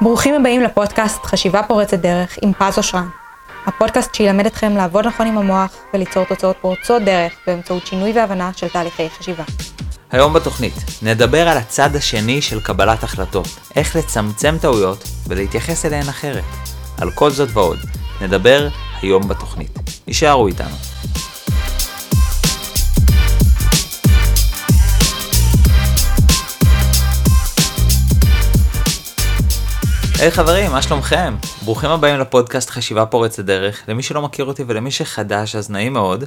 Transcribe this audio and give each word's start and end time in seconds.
ברוכים 0.00 0.34
הבאים 0.34 0.62
לפודקאסט 0.62 1.24
חשיבה 1.24 1.62
פורצת 1.62 1.98
דרך 1.98 2.38
עם 2.42 2.52
פז 2.52 2.78
אושרן. 2.78 3.08
הפודקאסט 3.66 4.14
שילמד 4.14 4.46
אתכם 4.46 4.76
לעבוד 4.76 5.06
נכון 5.06 5.26
עם 5.26 5.38
המוח 5.38 5.76
וליצור 5.94 6.24
תוצאות 6.24 6.56
פורצות 6.60 7.02
דרך 7.02 7.32
באמצעות 7.46 7.86
שינוי 7.86 8.12
והבנה 8.12 8.50
של 8.56 8.68
תהליכי 8.68 9.10
חשיבה. 9.10 9.44
היום 10.10 10.32
בתוכנית 10.32 10.74
נדבר 11.02 11.48
על 11.48 11.56
הצד 11.56 11.96
השני 11.96 12.42
של 12.42 12.60
קבלת 12.60 13.02
החלטות, 13.02 13.48
איך 13.76 13.96
לצמצם 13.96 14.56
טעויות 14.60 15.04
ולהתייחס 15.26 15.84
אליהן 15.84 16.08
אחרת. 16.08 16.44
על 17.00 17.10
כל 17.10 17.30
זאת 17.30 17.48
ועוד, 17.52 17.78
נדבר 18.20 18.68
היום 19.02 19.28
בתוכנית. 19.28 19.78
יישארו 20.06 20.46
איתנו. 20.46 20.76
היי 30.20 30.28
היי, 30.28 30.30
חברים, 30.30 30.70
מה 30.70 30.82
שלומכם? 30.82 31.34
ברוכים 31.62 31.90
הבאים 31.90 32.18
לפודקאסט 32.18 32.70
חשיבה 32.70 33.06
פורצת 33.06 33.44
דרך. 33.44 33.82
למי 33.88 34.02
שלא 34.02 34.22
מכיר 34.22 34.44
אותי 34.44 34.64
ולמי 34.66 34.90
שחדש, 34.90 35.56
אז 35.56 35.70
נעים 35.70 35.92
מאוד. 35.92 36.24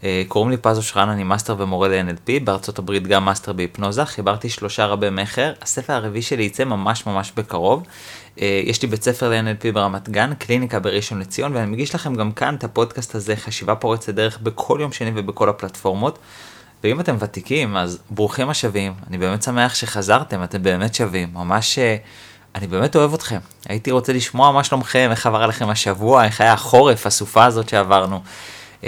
אה, 0.00 0.04
קוראים 0.28 0.50
לי 0.50 0.56
פז 0.56 0.76
אושרן, 0.76 1.08
אני 1.08 1.24
מאסטר 1.24 1.54
ומורה 1.58 1.88
ל-NLP, 1.88 2.44
בארצות 2.44 2.78
הברית 2.78 3.06
גם 3.06 3.24
מאסטר 3.24 3.52
בהיפנוזה, 3.52 4.04
חיברתי 4.04 4.48
שלושה 4.48 4.86
רבי 4.86 5.10
מכר, 5.10 5.52
הספר 5.62 5.92
הרביעי 5.92 6.22
שלי 6.22 6.42
יצא 6.42 6.64
ממש 6.64 7.06
ממש 7.06 7.32
בקרוב. 7.36 7.82
אה, 8.36 8.40
יש 8.64 8.82
לי 8.82 8.88
בית 8.88 9.02
ספר 9.02 9.30
ל-NLP 9.30 9.72
ברמת 9.72 10.08
גן, 10.08 10.34
קליניקה 10.34 10.78
בראשון 10.78 11.18
לציון, 11.20 11.56
ואני 11.56 11.66
מגיש 11.66 11.94
לכם 11.94 12.14
גם 12.14 12.32
כאן 12.32 12.54
את 12.54 12.64
הפודקאסט 12.64 13.14
הזה, 13.14 13.36
חשיבה 13.36 13.74
פורצת 13.74 14.14
דרך, 14.14 14.38
בכל 14.38 14.78
יום 14.80 14.92
שני 14.92 15.10
ובכל 15.14 15.48
הפלטפורמות. 15.48 16.18
ואם 16.84 17.00
אתם 17.00 17.16
ותיקים, 17.20 17.76
אז 17.76 17.98
ברוכים 18.10 18.48
השבים, 18.50 18.92
אני 19.08 19.18
באמת 19.18 19.42
שמח 19.42 19.74
שחזרתם, 19.74 20.42
אתם 20.42 20.62
באמת 20.62 20.94
שווים, 20.94 21.28
ממש... 21.34 21.78
אה, 21.78 22.35
אני 22.56 22.66
באמת 22.66 22.96
אוהב 22.96 23.14
אתכם. 23.14 23.38
הייתי 23.68 23.90
רוצה 23.90 24.12
לשמוע 24.12 24.52
מה 24.52 24.64
שלומכם, 24.64 25.08
איך 25.10 25.26
עבר 25.26 25.42
עליכם 25.42 25.68
השבוע, 25.68 26.24
איך 26.24 26.40
היה 26.40 26.52
החורף, 26.52 27.06
הסופה 27.06 27.44
הזאת 27.44 27.68
שעברנו. 27.68 28.20
Uh, 28.82 28.84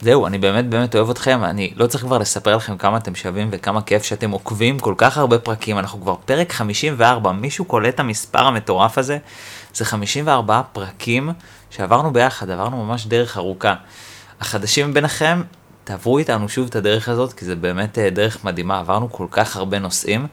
זהו, 0.00 0.26
אני 0.26 0.38
באמת 0.38 0.68
באמת 0.68 0.96
אוהב 0.96 1.10
אתכם, 1.10 1.44
אני 1.44 1.72
לא 1.76 1.86
צריך 1.86 2.04
כבר 2.04 2.18
לספר 2.18 2.56
לכם 2.56 2.76
כמה 2.76 2.96
אתם 2.96 3.14
שווים 3.14 3.48
וכמה 3.52 3.82
כיף 3.82 4.02
שאתם 4.02 4.30
עוקבים 4.30 4.78
כל 4.78 4.94
כך 4.96 5.18
הרבה 5.18 5.38
פרקים, 5.38 5.78
אנחנו 5.78 6.00
כבר 6.00 6.14
פרק 6.24 6.52
54, 6.52 7.32
מישהו 7.32 7.64
קולט 7.64 7.94
את 7.94 8.00
המספר 8.00 8.44
המטורף 8.44 8.98
הזה? 8.98 9.18
זה 9.74 9.84
54 9.84 10.62
פרקים 10.72 11.30
שעברנו 11.70 12.12
ביחד, 12.12 12.50
עברנו 12.50 12.84
ממש 12.84 13.06
דרך 13.06 13.36
ארוכה. 13.36 13.74
החדשים 14.40 14.94
ביניכם, 14.94 15.42
תעברו 15.84 16.18
איתנו 16.18 16.48
שוב 16.48 16.66
את 16.68 16.76
הדרך 16.76 17.08
הזאת, 17.08 17.32
כי 17.32 17.44
זה 17.44 17.56
באמת 17.56 17.98
uh, 17.98 18.14
דרך 18.14 18.44
מדהימה, 18.44 18.78
עברנו 18.78 19.12
כל 19.12 19.26
כך 19.30 19.56
הרבה 19.56 19.78
נושאים. 19.78 20.26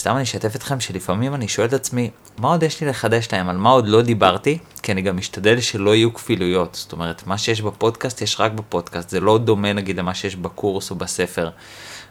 סתם 0.00 0.14
אני 0.16 0.22
אשתף 0.22 0.56
אתכם 0.56 0.80
שלפעמים 0.80 1.34
אני 1.34 1.48
שואל 1.48 1.66
את 1.66 1.72
עצמי, 1.72 2.10
מה 2.38 2.48
עוד 2.48 2.62
יש 2.62 2.80
לי 2.80 2.86
לחדש 2.86 3.28
להם, 3.32 3.48
על 3.48 3.56
מה 3.56 3.70
עוד 3.70 3.88
לא 3.88 4.02
דיברתי, 4.02 4.58
כי 4.82 4.92
אני 4.92 5.02
גם 5.02 5.16
משתדל 5.16 5.60
שלא 5.60 5.94
יהיו 5.94 6.14
כפילויות. 6.14 6.74
זאת 6.74 6.92
אומרת, 6.92 7.26
מה 7.26 7.38
שיש 7.38 7.60
בפודקאסט 7.62 8.22
יש 8.22 8.40
רק 8.40 8.52
בפודקאסט, 8.52 9.10
זה 9.10 9.20
לא 9.20 9.38
דומה 9.38 9.72
נגיד 9.72 9.98
למה 9.98 10.14
שיש 10.14 10.36
בקורס 10.36 10.90
או 10.90 10.96
בספר. 10.96 11.50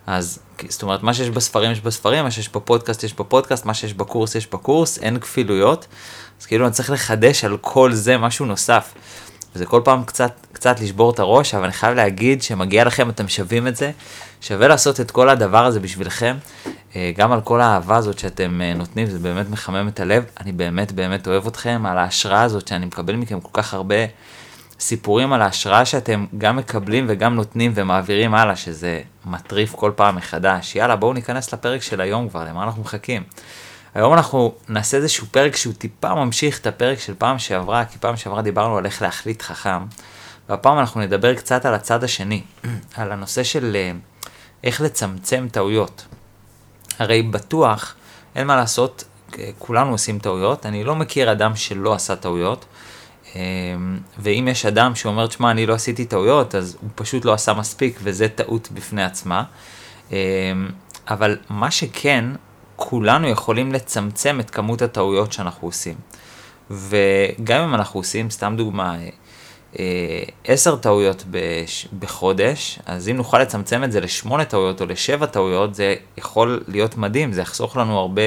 אז 0.08 0.40
זאת 0.70 0.84
אומרת, 0.84 1.04
מה 1.04 1.14
שיש 1.14 1.30
בספרים 1.30 1.72
יש 1.72 1.82
בספרים, 1.82 2.24
מה 2.24 2.32
שיש 2.32 2.50
בפודקאסט 2.50 3.04
יש 3.04 3.14
בפודקאסט, 3.14 3.66
מה 3.66 3.74
שיש 3.74 3.94
בקורס 3.94 4.36
יש 4.36 4.48
בקורס, 4.48 4.98
אין 4.98 5.20
כפילויות. 5.20 5.88
אז 6.42 6.46
כאילו 6.46 6.66
אני 6.66 6.74
צריך 6.74 6.90
לחדש 6.90 7.44
על 7.44 7.58
כל 7.62 7.94
זה 7.94 8.18
משהו 8.18 8.46
נוסף. 8.46 8.94
וזה 9.56 9.66
כל 9.66 9.82
פעם 9.84 10.04
קצת, 10.04 10.32
קצת 10.52 10.80
לשבור 10.80 11.12
את 11.12 11.20
הראש, 11.20 11.54
אבל 11.54 11.64
אני 11.64 11.74
חייב 11.74 11.96
להגיד 11.96 12.42
שמגיע 12.42 12.84
לכם, 12.84 13.10
אתם 13.10 13.28
שווים 13.28 13.68
את 13.68 13.76
זה. 13.76 13.92
שווה 14.42 14.68
לעשות 14.68 15.00
את 15.00 15.12
כל 15.12 15.30
הדבר 15.30 15.66
הזה 15.66 15.80
בשבילכם, 15.80 16.38
אה, 16.96 17.12
גם 17.18 17.32
על 17.32 17.42
כל 17.42 17.62
האהבה 17.62 17.98
הזאת 17.98 18.20
שאתם 18.20 18.62
אה, 18.62 18.74
נותנים, 18.74 19.08
זה 19.10 19.20
באמת 19.20 19.50
מחמם 19.50 19.88
את 19.88 20.00
הלב. 20.00 20.24
אני 20.40 20.52
באמת 20.52 20.92
באמת 20.92 21.28
אוהב 21.28 21.48
אתכם, 21.48 21.84
על 21.86 21.98
ההשראה 21.98 22.42
הזאת 22.42 22.68
שאני 22.68 22.86
מקבל 22.86 23.16
מכם 23.16 23.40
כל 23.40 23.62
כך 23.62 23.74
הרבה 23.74 23.96
סיפורים 24.80 25.34
על 25.34 25.42
ההשראה 25.42 25.86
שאתם 25.86 26.26
גם 26.38 26.58
מקבלים 26.58 27.06
וגם 27.10 27.36
נותנים 27.36 27.72
ומעבירים 27.76 28.36
הלאה, 28.36 28.56
שזה 28.56 29.02
מטריף 29.26 29.76
כל 29.76 29.92
פעם 29.96 30.16
מחדש. 30.16 30.76
יאללה, 30.76 30.96
בואו 30.96 31.14
ניכנס 31.14 31.54
לפרק 31.54 31.82
של 31.82 32.02
היום 32.02 32.30
כבר, 32.30 32.44
למה 32.44 32.64
אנחנו 32.64 32.82
מחכים? 32.82 33.24
היום 33.94 34.14
אנחנו 34.14 34.54
נעשה 34.70 34.98
איזשהו 34.98 35.28
פרק 35.32 35.56
שהוא 35.56 35.74
טיפה 35.74 36.16
ממשיך 36.16 36.60
את 36.60 36.68
הפרק 36.68 37.00
של 37.00 37.14
פעם 37.18 37.40
שעברה, 37.40 37.86
כי 37.86 37.98
פעם 38.00 38.18
שעברה 38.18 38.42
דיברנו 38.42 38.78
על 38.78 38.86
איך 38.86 39.02
להחליט 39.02 39.42
חכם, 39.42 39.86
והפעם 40.50 40.80
אנחנו 40.80 41.02
נדבר 41.02 41.36
קצת 41.36 41.66
על 41.66 41.74
הצד 41.74 42.04
השני, 42.04 42.42
על 42.98 43.12
הנושא 43.12 43.44
של 43.44 43.76
אה, 43.76 43.92
איך 44.64 44.82
לצמצם 44.82 45.48
טעויות. 45.52 46.06
הרי 47.00 47.22
בטוח, 47.22 47.96
אין 48.36 48.48
מה 48.48 48.56
לעשות, 48.56 49.04
כולנו 49.58 49.92
עושים 49.92 50.20
טעויות, 50.20 50.66
אני 50.66 50.84
לא 50.84 50.96
מכיר 50.96 51.32
אדם 51.32 51.56
שלא 51.56 51.94
עשה 51.94 52.16
טעויות, 52.16 52.66
אמ, 53.36 54.00
ואם 54.20 54.48
יש 54.52 54.66
אדם 54.66 54.96
שאומר, 54.96 55.28
תשמע, 55.28 55.52
אני 55.52 55.66
לא 55.66 55.74
עשיתי 55.74 56.06
טעויות, 56.06 56.56
אז 56.56 56.78
הוא 56.82 56.90
פשוט 56.96 57.26
לא 57.26 57.34
עשה 57.34 57.54
מספיק, 57.54 58.00
וזה 58.04 58.28
טעות 58.28 58.70
בפני 58.72 59.04
עצמה. 59.04 59.44
אבל 61.08 61.38
מה 61.50 61.72
שכן, 61.72 62.26
כולנו 62.80 63.28
יכולים 63.28 63.72
לצמצם 63.72 64.40
את 64.40 64.50
כמות 64.50 64.82
הטעויות 64.82 65.34
שאנחנו 65.34 65.68
עושים. 65.68 65.96
וגם 66.72 67.62
אם 67.64 67.76
אנחנו 67.76 68.00
עושים, 68.00 68.30
סתם 68.30 68.54
דוגמה, 68.58 68.96
אה, 69.80 70.24
עשר 70.44 70.76
טעויות 70.76 71.24
בחודש, 72.00 72.80
אז 72.86 73.10
אם 73.10 73.16
נוכל 73.16 73.40
לצמצם 73.40 73.84
את 73.84 73.92
זה 73.92 74.00
לשמונה 74.00 74.46
טעויות 74.46 74.82
או 74.82 74.86
לשבע 74.86 75.26
טעויות, 75.26 75.76
זה 75.76 75.96
יכול 76.18 76.64
להיות 76.68 76.98
מדהים, 76.98 77.34
זה 77.34 77.42
יחסוך 77.42 77.78
לנו 77.78 78.00
הרבה 78.00 78.22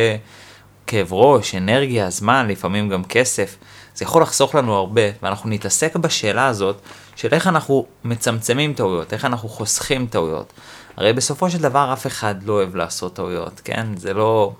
כאב 0.86 1.12
ראש, 1.12 1.54
אנרגיה, 1.54 2.10
זמן, 2.10 2.46
לפעמים 2.48 2.88
גם 2.88 3.04
כסף. 3.04 3.56
זה 3.94 4.04
יכול 4.04 4.22
לחסוך 4.22 4.54
לנו 4.54 4.74
הרבה, 4.74 5.02
ואנחנו 5.22 5.50
נתעסק 5.50 5.96
בשאלה 5.96 6.46
הזאת 6.46 6.80
של 7.16 7.28
איך 7.32 7.46
אנחנו 7.46 7.86
מצמצמים 8.04 8.74
טעויות, 8.74 9.12
איך 9.12 9.24
אנחנו 9.24 9.48
חוסכים 9.48 10.06
טעויות. 10.06 10.52
הרי 10.96 11.12
בסופו 11.12 11.50
של 11.50 11.58
דבר 11.58 11.92
אף 11.92 12.06
אחד 12.06 12.42
לא 12.42 12.52
אוהב 12.52 12.76
לעשות 12.76 13.14
טעויות, 13.14 13.60
כן? 13.64 13.86
זה 13.96 14.14
לא... 14.14 14.52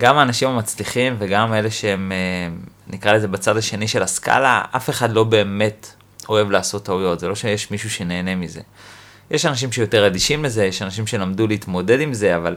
גם 0.00 0.18
האנשים 0.18 0.48
המצליחים 0.48 1.16
וגם 1.18 1.54
אלה 1.54 1.70
שהם, 1.70 2.12
אה, 2.12 2.56
נקרא 2.86 3.12
לזה 3.12 3.28
בצד 3.28 3.56
השני 3.56 3.88
של 3.88 4.02
הסקאלה, 4.02 4.62
אף 4.76 4.90
אחד 4.90 5.12
לא 5.12 5.24
באמת 5.24 5.92
אוהב 6.28 6.50
לעשות 6.50 6.84
טעויות, 6.84 7.20
זה 7.20 7.28
לא 7.28 7.34
שיש 7.34 7.70
מישהו 7.70 7.90
שנהנה 7.90 8.34
מזה. 8.34 8.60
יש 9.30 9.46
אנשים 9.46 9.72
שיותר 9.72 10.06
אדישים 10.06 10.44
לזה, 10.44 10.64
יש 10.64 10.82
אנשים 10.82 11.06
שלמדו 11.06 11.46
להתמודד 11.46 12.00
עם 12.00 12.14
זה, 12.14 12.36
אבל, 12.36 12.56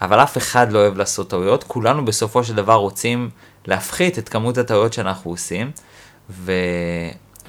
אבל 0.00 0.22
אף 0.22 0.36
אחד 0.36 0.72
לא 0.72 0.78
אוהב 0.78 0.96
לעשות 0.96 1.30
טעויות. 1.30 1.64
כולנו 1.64 2.04
בסופו 2.04 2.44
של 2.44 2.54
דבר 2.54 2.74
רוצים 2.74 3.30
להפחית 3.66 4.18
את 4.18 4.28
כמות 4.28 4.58
הטעויות 4.58 4.92
שאנחנו 4.92 5.30
עושים, 5.30 5.70
ו... 6.30 6.52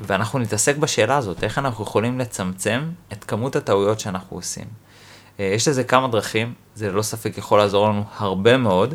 ואנחנו 0.02 0.40
נתעסק 0.40 0.78
בשאלה 0.78 1.18
הזאת, 1.18 1.44
איך 1.44 1.58
אנחנו 1.58 1.84
יכולים 1.84 2.20
לצמצם 2.20 2.90
את 3.14 3.24
כמות 3.24 3.56
הטעויות 3.56 4.00
שאנחנו 4.00 4.38
עושים. 4.38 4.87
אה, 5.40 5.46
יש 5.46 5.68
לזה 5.68 5.84
כמה 5.84 6.08
דרכים, 6.08 6.54
זה 6.76 6.92
ללא 6.92 7.02
ספק 7.02 7.38
יכול 7.38 7.60
לעזור 7.60 7.90
לנו 7.90 8.04
הרבה 8.18 8.58
מאוד. 8.58 8.94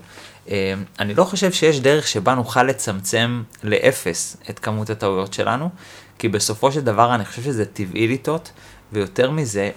אה, 0.51 0.75
אני 0.99 1.15
לא 1.15 1.25
חושב 1.25 1.53
שיש 1.53 1.81
דרך 1.81 2.09
שבה 2.09 2.35
נוכל 2.35 2.63
לצמצם 2.63 3.43
לאפס 3.63 4.37
את 4.51 4.59
כמות 4.59 4.91
הטעויות 4.91 5.33
שלנו, 5.33 5.69
כי 6.19 6.29
בסופו 6.29 6.73
של 6.73 6.81
דבר 6.81 7.15
אני 7.15 7.25
חושב 7.25 7.43
שזה 7.43 7.65
טבעי 7.65 8.09
לטעות, 8.09 8.51
ויותר 8.93 9.31
מזה, 9.31 9.71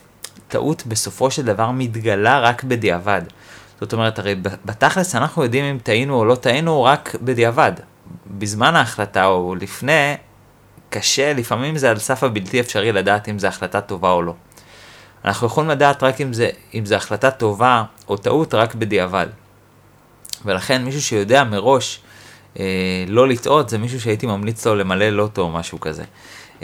טעות 0.47 0.85
בסופו 0.87 1.31
של 1.31 1.45
דבר 1.45 1.71
מתגלה 1.71 2.39
רק 2.39 2.63
בדיעבד. 2.63 3.21
זאת 3.79 3.93
אומרת, 3.93 4.19
הרי 4.19 4.35
בתכלס 4.65 5.15
אנחנו 5.15 5.43
יודעים 5.43 5.65
אם 5.65 5.77
טעינו 5.83 6.15
או 6.15 6.25
לא 6.25 6.35
טעינו 6.35 6.83
רק 6.83 7.15
בדיעבד. 7.21 7.71
בזמן 8.27 8.75
ההחלטה 8.75 9.25
או 9.25 9.55
לפני, 9.55 10.13
קשה, 10.89 11.33
לפעמים 11.33 11.77
זה 11.77 11.89
על 11.89 11.99
סף 11.99 12.23
הבלתי 12.23 12.59
אפשרי 12.59 12.91
לדעת 12.91 13.29
אם 13.29 13.39
זו 13.39 13.47
החלטה 13.47 13.81
טובה 13.81 14.11
או 14.11 14.21
לא. 14.21 14.33
אנחנו 15.25 15.47
יכולים 15.47 15.69
לדעת 15.69 16.03
רק 16.03 16.21
אם 16.21 16.33
זה, 16.33 16.49
אם 16.73 16.85
זו 16.85 16.95
החלטה 16.95 17.31
טובה 17.31 17.83
או 18.07 18.17
טעות 18.17 18.53
רק 18.53 18.75
בדיעבד. 18.75 19.27
ולכן 20.45 20.83
מישהו 20.83 21.01
שיודע 21.01 21.43
מראש 21.43 22.01
אה, 22.59 23.05
לא 23.07 23.27
לטעות 23.27 23.69
זה 23.69 23.77
מישהו 23.77 24.01
שהייתי 24.01 24.25
ממליץ 24.25 24.65
לו 24.65 24.75
למלא 24.75 25.09
לוטו 25.09 25.41
או 25.41 25.51
משהו 25.51 25.79
כזה. 25.79 26.03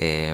אה, 0.01 0.33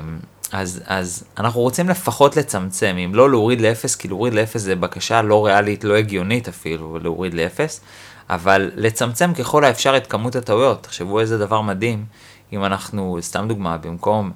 אז, 0.51 0.81
אז 0.85 1.23
אנחנו 1.37 1.61
רוצים 1.61 1.89
לפחות 1.89 2.37
לצמצם, 2.37 2.95
אם 3.05 3.15
לא 3.15 3.29
להוריד 3.29 3.61
לאפס, 3.61 3.95
כי 3.95 4.07
להוריד 4.07 4.33
לאפס 4.33 4.61
זה 4.61 4.75
בקשה 4.75 5.21
לא 5.21 5.45
ריאלית, 5.45 5.83
לא 5.83 5.95
הגיונית 5.95 6.47
אפילו, 6.47 6.99
להוריד 6.99 7.33
לאפס, 7.33 7.81
אבל 8.29 8.71
לצמצם 8.75 9.33
ככל 9.33 9.63
האפשר 9.63 9.97
את 9.97 10.07
כמות 10.07 10.35
הטעויות. 10.35 10.83
תחשבו 10.83 11.19
איזה 11.19 11.37
דבר 11.37 11.61
מדהים, 11.61 12.05
אם 12.53 12.65
אנחנו, 12.65 13.17
סתם 13.21 13.47
דוגמה, 13.47 13.77
במקום 13.77 14.31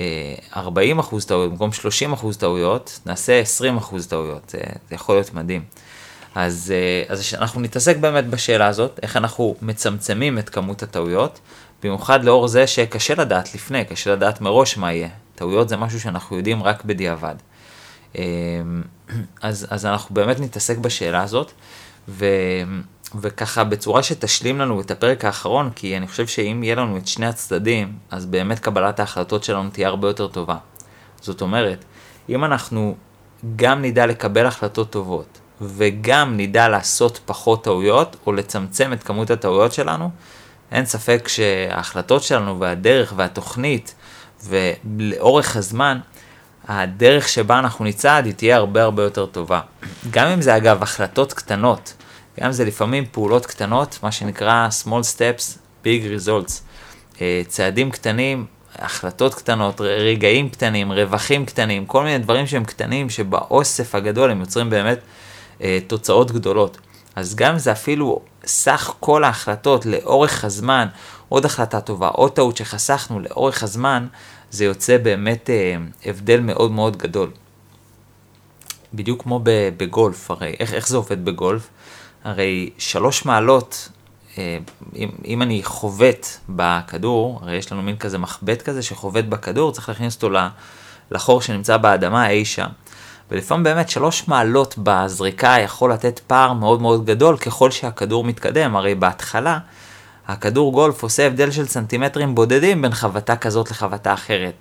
אה, 0.00 0.62
40% 0.62 1.24
טעויות, 1.26 1.50
במקום 1.50 1.70
30% 1.72 2.38
טעויות, 2.38 3.00
נעשה 3.06 3.42
20% 3.78 4.08
טעויות, 4.08 4.48
זה, 4.50 4.58
זה 4.88 4.94
יכול 4.94 5.14
להיות 5.14 5.34
מדהים. 5.34 5.64
אז, 6.34 6.74
אה, 6.76 7.12
אז 7.14 7.34
אנחנו 7.38 7.60
נתעסק 7.60 7.96
באמת 7.96 8.26
בשאלה 8.26 8.66
הזאת, 8.66 9.00
איך 9.02 9.16
אנחנו 9.16 9.56
מצמצמים 9.62 10.38
את 10.38 10.48
כמות 10.48 10.82
הטעויות, 10.82 11.40
במיוחד 11.82 12.24
לאור 12.24 12.48
זה 12.48 12.66
שקשה 12.66 13.14
לדעת 13.14 13.54
לפני, 13.54 13.84
קשה 13.84 14.12
לדעת 14.12 14.40
מראש 14.40 14.76
מה 14.76 14.92
יהיה. 14.92 15.08
טעויות 15.34 15.68
זה 15.68 15.76
משהו 15.76 16.00
שאנחנו 16.00 16.36
יודעים 16.36 16.62
רק 16.62 16.84
בדיעבד. 16.84 17.34
אה, 18.18 18.22
אז, 19.42 19.66
אז 19.70 19.86
אנחנו 19.86 20.14
באמת 20.14 20.40
נתעסק 20.40 20.78
בשאלה 20.78 21.22
הזאת, 21.22 21.52
ו, 22.08 22.26
וככה 23.20 23.64
בצורה 23.64 24.02
שתשלים 24.02 24.58
לנו 24.58 24.80
את 24.80 24.90
הפרק 24.90 25.24
האחרון, 25.24 25.70
כי 25.74 25.96
אני 25.96 26.08
חושב 26.08 26.26
שאם 26.26 26.62
יהיה 26.62 26.74
לנו 26.74 26.96
את 26.96 27.06
שני 27.06 27.26
הצדדים, 27.26 27.92
אז 28.10 28.26
באמת 28.26 28.58
קבלת 28.58 29.00
ההחלטות 29.00 29.44
שלנו 29.44 29.70
תהיה 29.70 29.88
הרבה 29.88 30.08
יותר 30.08 30.26
טובה. 30.26 30.56
זאת 31.20 31.42
אומרת, 31.42 31.84
אם 32.28 32.44
אנחנו 32.44 32.96
גם 33.56 33.82
נדע 33.82 34.06
לקבל 34.06 34.46
החלטות 34.46 34.90
טובות, 34.90 35.38
וגם 35.60 36.36
נדע 36.36 36.68
לעשות 36.68 37.20
פחות 37.26 37.64
טעויות, 37.64 38.16
או 38.26 38.32
לצמצם 38.32 38.92
את 38.92 39.02
כמות 39.02 39.30
הטעויות 39.30 39.72
שלנו, 39.72 40.10
אין 40.72 40.86
ספק 40.86 41.28
שההחלטות 41.28 42.22
שלנו 42.22 42.60
והדרך 42.60 43.12
והתוכנית 43.16 43.94
ולאורך 44.44 45.56
הזמן, 45.56 45.98
הדרך 46.68 47.28
שבה 47.28 47.58
אנחנו 47.58 47.84
נצעד 47.84 48.26
היא 48.26 48.34
תהיה 48.34 48.56
הרבה 48.56 48.82
הרבה 48.82 49.02
יותר 49.02 49.26
טובה. 49.26 49.60
גם 50.10 50.26
אם 50.26 50.42
זה 50.42 50.56
אגב 50.56 50.82
החלטות 50.82 51.32
קטנות, 51.32 51.94
גם 52.40 52.52
זה 52.52 52.64
לפעמים 52.64 53.04
פעולות 53.12 53.46
קטנות, 53.46 53.98
מה 54.02 54.12
שנקרא 54.12 54.68
small 54.84 55.16
steps, 55.16 55.58
big 55.84 56.26
results. 56.26 56.52
אה, 57.20 57.42
צעדים 57.46 57.90
קטנים, 57.90 58.46
החלטות 58.76 59.34
קטנות, 59.34 59.80
רגעים 59.80 60.48
קטנים, 60.48 60.92
רווחים 60.92 61.46
קטנים, 61.46 61.86
כל 61.86 62.04
מיני 62.04 62.18
דברים 62.18 62.46
שהם 62.46 62.64
קטנים, 62.64 63.10
שבאוסף 63.10 63.94
הגדול 63.94 64.30
הם 64.30 64.40
יוצרים 64.40 64.70
באמת 64.70 64.98
אה, 65.62 65.78
תוצאות 65.86 66.30
גדולות. 66.30 66.78
אז 67.16 67.34
גם 67.34 67.58
זה 67.58 67.72
אפילו 67.72 68.20
סך 68.44 68.94
כל 69.00 69.24
ההחלטות 69.24 69.86
לאורך 69.86 70.44
הזמן, 70.44 70.88
עוד 71.28 71.44
החלטה 71.44 71.80
טובה, 71.80 72.08
עוד 72.08 72.32
טעות 72.32 72.56
שחסכנו 72.56 73.20
לאורך 73.20 73.62
הזמן, 73.62 74.06
זה 74.50 74.64
יוצא 74.64 74.98
באמת 74.98 75.50
אה, 75.50 75.76
הבדל 76.04 76.40
מאוד 76.40 76.70
מאוד 76.70 76.96
גדול. 76.96 77.30
בדיוק 78.94 79.22
כמו 79.22 79.40
בגולף, 79.44 80.30
הרי 80.30 80.56
איך, 80.60 80.74
איך 80.74 80.88
זה 80.88 80.96
עובד 80.96 81.24
בגולף? 81.24 81.68
הרי 82.24 82.70
שלוש 82.78 83.24
מעלות, 83.24 83.88
אה, 84.38 84.58
אם, 84.96 85.08
אם 85.24 85.42
אני 85.42 85.62
חובט 85.62 86.26
בכדור, 86.48 87.40
הרי 87.42 87.56
יש 87.56 87.72
לנו 87.72 87.82
מין 87.82 87.96
כזה 87.96 88.18
מחבט 88.18 88.62
כזה 88.62 88.82
שחובט 88.82 89.24
בכדור, 89.24 89.72
צריך 89.72 89.88
להכניס 89.88 90.14
אותו 90.14 90.30
לחור 91.10 91.42
שנמצא 91.42 91.76
באדמה 91.76 92.30
אי 92.30 92.44
שם. 92.44 92.68
ולפעמים 93.30 93.64
באמת 93.64 93.88
שלוש 93.88 94.28
מעלות 94.28 94.74
בזריקה 94.78 95.56
יכול 95.60 95.92
לתת 95.92 96.18
פער 96.26 96.52
מאוד 96.52 96.82
מאוד 96.82 97.04
גדול 97.04 97.36
ככל 97.36 97.70
שהכדור 97.70 98.24
מתקדם, 98.24 98.76
הרי 98.76 98.94
בהתחלה 98.94 99.58
הכדור 100.28 100.72
גולף 100.72 101.02
עושה 101.02 101.26
הבדל 101.26 101.50
של 101.50 101.66
סנטימטרים 101.66 102.34
בודדים 102.34 102.82
בין 102.82 102.94
חבטה 102.94 103.36
כזאת 103.36 103.70
לחבטה 103.70 104.14
אחרת. 104.14 104.54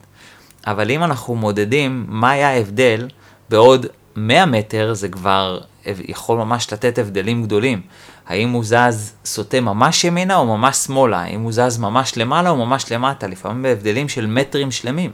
אבל 0.68 0.92
אם 0.92 1.04
אנחנו 1.04 1.36
מודדים 1.36 2.06
מה 2.08 2.32
היה 2.32 2.50
ההבדל 2.50 3.08
בעוד 3.50 3.86
100 4.16 4.46
מטר 4.46 4.94
זה 4.94 5.10
כבר 5.10 5.60
יכול 6.08 6.38
ממש 6.38 6.74
לתת 6.74 6.98
הבדלים 6.98 7.44
גדולים. 7.44 7.82
האם 8.28 8.52
הוא 8.52 8.64
זז 8.64 9.14
סוטה 9.26 9.62
ממש 9.62 10.04
ימינה 10.04 10.36
או 10.36 10.46
ממש 10.58 10.78
שמאלה, 10.78 11.20
האם 11.20 11.42
הוא 11.42 11.52
זז 11.52 11.78
ממש 11.78 12.18
למעלה 12.18 12.50
או 12.50 12.56
ממש 12.56 12.92
למטה, 12.92 13.28
לפעמים 13.28 13.64
בהבדלים 13.64 14.10
של 14.10 14.26
מטרים 14.26 14.72
שלמים. 14.72 15.12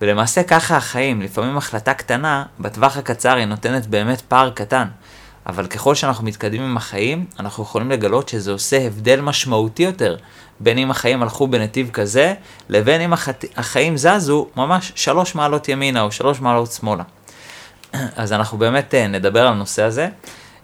ולמעשה 0.00 0.42
ככה 0.42 0.76
החיים, 0.76 1.22
לפעמים 1.22 1.56
החלטה 1.56 1.94
קטנה, 1.94 2.44
בטווח 2.60 2.96
הקצר 2.96 3.36
היא 3.36 3.44
נותנת 3.44 3.86
באמת 3.86 4.20
פער 4.20 4.50
קטן. 4.50 4.88
אבל 5.46 5.66
ככל 5.66 5.94
שאנחנו 5.94 6.24
מתקדמים 6.24 6.62
עם 6.62 6.76
החיים, 6.76 7.26
אנחנו 7.38 7.62
יכולים 7.62 7.90
לגלות 7.90 8.28
שזה 8.28 8.52
עושה 8.52 8.86
הבדל 8.86 9.20
משמעותי 9.20 9.82
יותר, 9.82 10.16
בין 10.60 10.78
אם 10.78 10.90
החיים 10.90 11.22
הלכו 11.22 11.46
בנתיב 11.46 11.90
כזה, 11.92 12.34
לבין 12.68 13.00
אם 13.00 13.12
החיים 13.56 13.96
זזו 13.96 14.46
ממש 14.56 14.92
שלוש 14.94 15.34
מעלות 15.34 15.68
ימינה 15.68 16.02
או 16.02 16.12
שלוש 16.12 16.40
מעלות 16.40 16.72
שמאלה. 16.72 17.02
אז 18.16 18.32
אנחנו 18.32 18.58
באמת 18.58 18.94
אה, 18.94 19.06
נדבר 19.06 19.40
על 19.40 19.46
הנושא 19.46 19.82
הזה. 19.82 20.08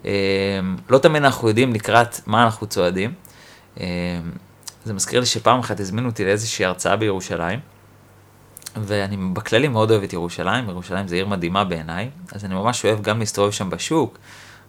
אה, 0.05 0.11
לא 0.89 0.99
תמיד 0.99 1.25
אנחנו 1.25 1.49
יודעים 1.49 1.73
לקראת 1.73 2.21
מה 2.27 2.45
אנחנו 2.45 2.67
צועדים. 2.67 3.13
אה, 3.81 3.87
זה 4.85 4.95
מזכיר 4.95 5.21
לי 5.21 5.27
שפעם 5.27 5.59
אחת 5.59 5.81
הזמינו 5.81 6.09
אותי 6.09 6.25
לאיזושהי 6.25 6.65
הרצאה 6.65 6.97
בירושלים, 6.97 7.61
ואני 8.77 9.17
בכללי 9.33 9.69
מאוד 9.69 9.91
אוהב 9.91 10.03
את 10.03 10.13
ירושלים, 10.13 10.69
ירושלים 10.69 11.09
זו 11.09 11.15
עיר 11.15 11.27
מדהימה 11.27 11.65
בעיניי, 11.65 12.11
אז 12.33 12.45
אני 12.45 12.55
ממש 12.55 12.85
אוהב 12.85 13.03
גם 13.03 13.19
להסתובב 13.19 13.51
שם 13.51 13.71
בשוק, 13.71 14.19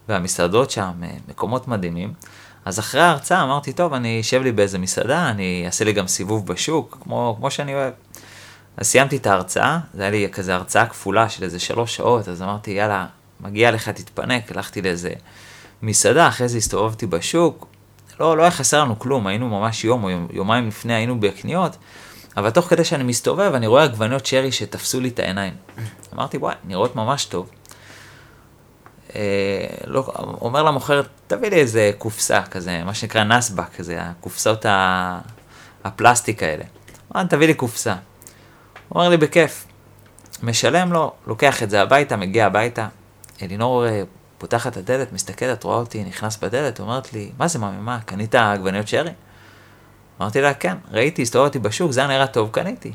והמסעדות 0.10 0.72
שם, 0.72 0.92
מקומות 1.28 1.68
מדהימים. 1.68 2.14
אז 2.66 2.80
אחרי 2.80 3.02
ההרצאה 3.02 3.44
אמרתי, 3.44 3.74
טוב, 3.74 3.94
אני 3.94 4.22
אשב 4.22 4.42
לי 4.42 4.52
באיזה 4.52 4.78
מסעדה, 4.78 5.30
אני 5.30 5.64
אעשה 5.66 5.86
לי 5.86 5.94
גם 5.94 6.08
סיבוב 6.08 6.48
בשוק, 6.48 6.98
כמו, 7.02 7.36
כמו 7.40 7.52
שאני 7.52 7.74
אוהב. 7.74 7.94
אז 8.80 8.88
סיימתי 8.88 9.18
את 9.18 9.28
ההרצאה, 9.28 9.80
זה 9.94 10.02
היה 10.02 10.12
לי 10.12 10.28
כזה 10.32 10.56
הרצאה 10.56 10.86
כפולה 10.86 11.30
של 11.30 11.44
איזה 11.44 11.60
שלוש 11.60 11.96
שעות, 11.96 12.28
אז 12.28 12.42
אמרתי, 12.42 12.72
יאללה, 12.72 13.06
מגיע 13.40 13.72
לך, 13.72 13.90
תתפנק, 13.90 14.52
הלכתי 14.52 14.82
לאיזה 14.82 15.14
מסעדה, 15.82 16.28
אחרי 16.28 16.48
זה 16.48 16.58
הסתובבתי 16.58 17.06
בשוק, 17.06 17.68
לא, 18.20 18.38
לא 18.38 18.42
היה 18.42 18.52
חסר 18.52 18.82
לנו 18.82 19.00
כלום, 19.00 19.28
היינו 19.28 19.50
ממש 19.50 19.84
יום 19.84 20.04
או 20.04 20.10
יומיים 20.32 20.68
לפני 20.68 20.94
היינו 20.94 21.20
בקניות, 21.20 21.78
אבל 22.38 22.50
תוך 22.50 22.66
כדי 22.66 22.84
שאני 22.84 23.04
מסתובב, 23.04 23.52
אני 23.56 23.68
רואה 23.68 23.84
עגבניות 23.84 24.26
שרי 24.26 24.52
שתפסו 24.52 25.00
לי 25.00 25.10
את 25.10 25.20
העיניים. 25.20 25.54
אמרתי, 26.14 26.38
וואי, 26.38 26.56
נראות 26.64 26.96
ממש 26.96 27.26
טוב. 27.26 27.50
אה, 29.16 29.22
לא, 29.86 30.14
אומר 30.42 30.64
למוכרת, 30.64 31.08
תביא 31.28 31.50
לי 31.50 31.56
איזה 31.56 31.92
קופסה 31.98 32.42
כזה, 32.42 32.84
מה 32.84 32.94
שנקרא 32.94 33.24
נסבק, 33.24 33.76
כזה, 33.78 33.98
הקופסאות 34.02 34.66
הפלסטיק 35.84 36.44
האלה. 36.44 36.64
אמרתי, 37.16 37.30
תביא 37.30 37.48
לי 37.48 37.54
קופסה. 37.54 37.96
הוא 38.90 39.00
אומר 39.00 39.10
לי, 39.10 39.18
בכיף. 39.18 39.66
משלם 40.44 40.94
לו, 40.94 41.12
לוקח 41.28 41.64
את 41.64 41.70
זה 41.70 41.82
הביתה, 41.82 42.16
מגיע 42.16 42.46
הביתה. 42.46 42.88
אלינור 43.42 43.88
אה, 43.88 44.04
פותחת 44.38 44.72
את 44.72 44.78
הדלת, 44.78 45.14
מסתכלת, 45.14 45.64
רואה 45.64 45.78
אותי, 45.78 46.04
נכנס 46.04 46.38
בדלת, 46.38 46.80
אומרת 46.80 47.14
לי, 47.14 47.32
מה 47.38 47.48
זה, 47.48 47.60
מה, 47.60 47.72
מה, 47.72 48.00
קנית 48.06 48.36
עגבניות 48.36 48.88
שרי? 48.88 49.12
אמרתי 50.22 50.42
לה, 50.42 50.54
כן, 50.54 50.78
ראיתי, 50.92 51.22
הסתובבתי 51.22 51.60
בשוק, 51.60 51.92
זה 51.92 52.00
היה 52.00 52.10
נראה 52.10 52.28
טוב, 52.28 52.50
קניתי. 52.52 52.92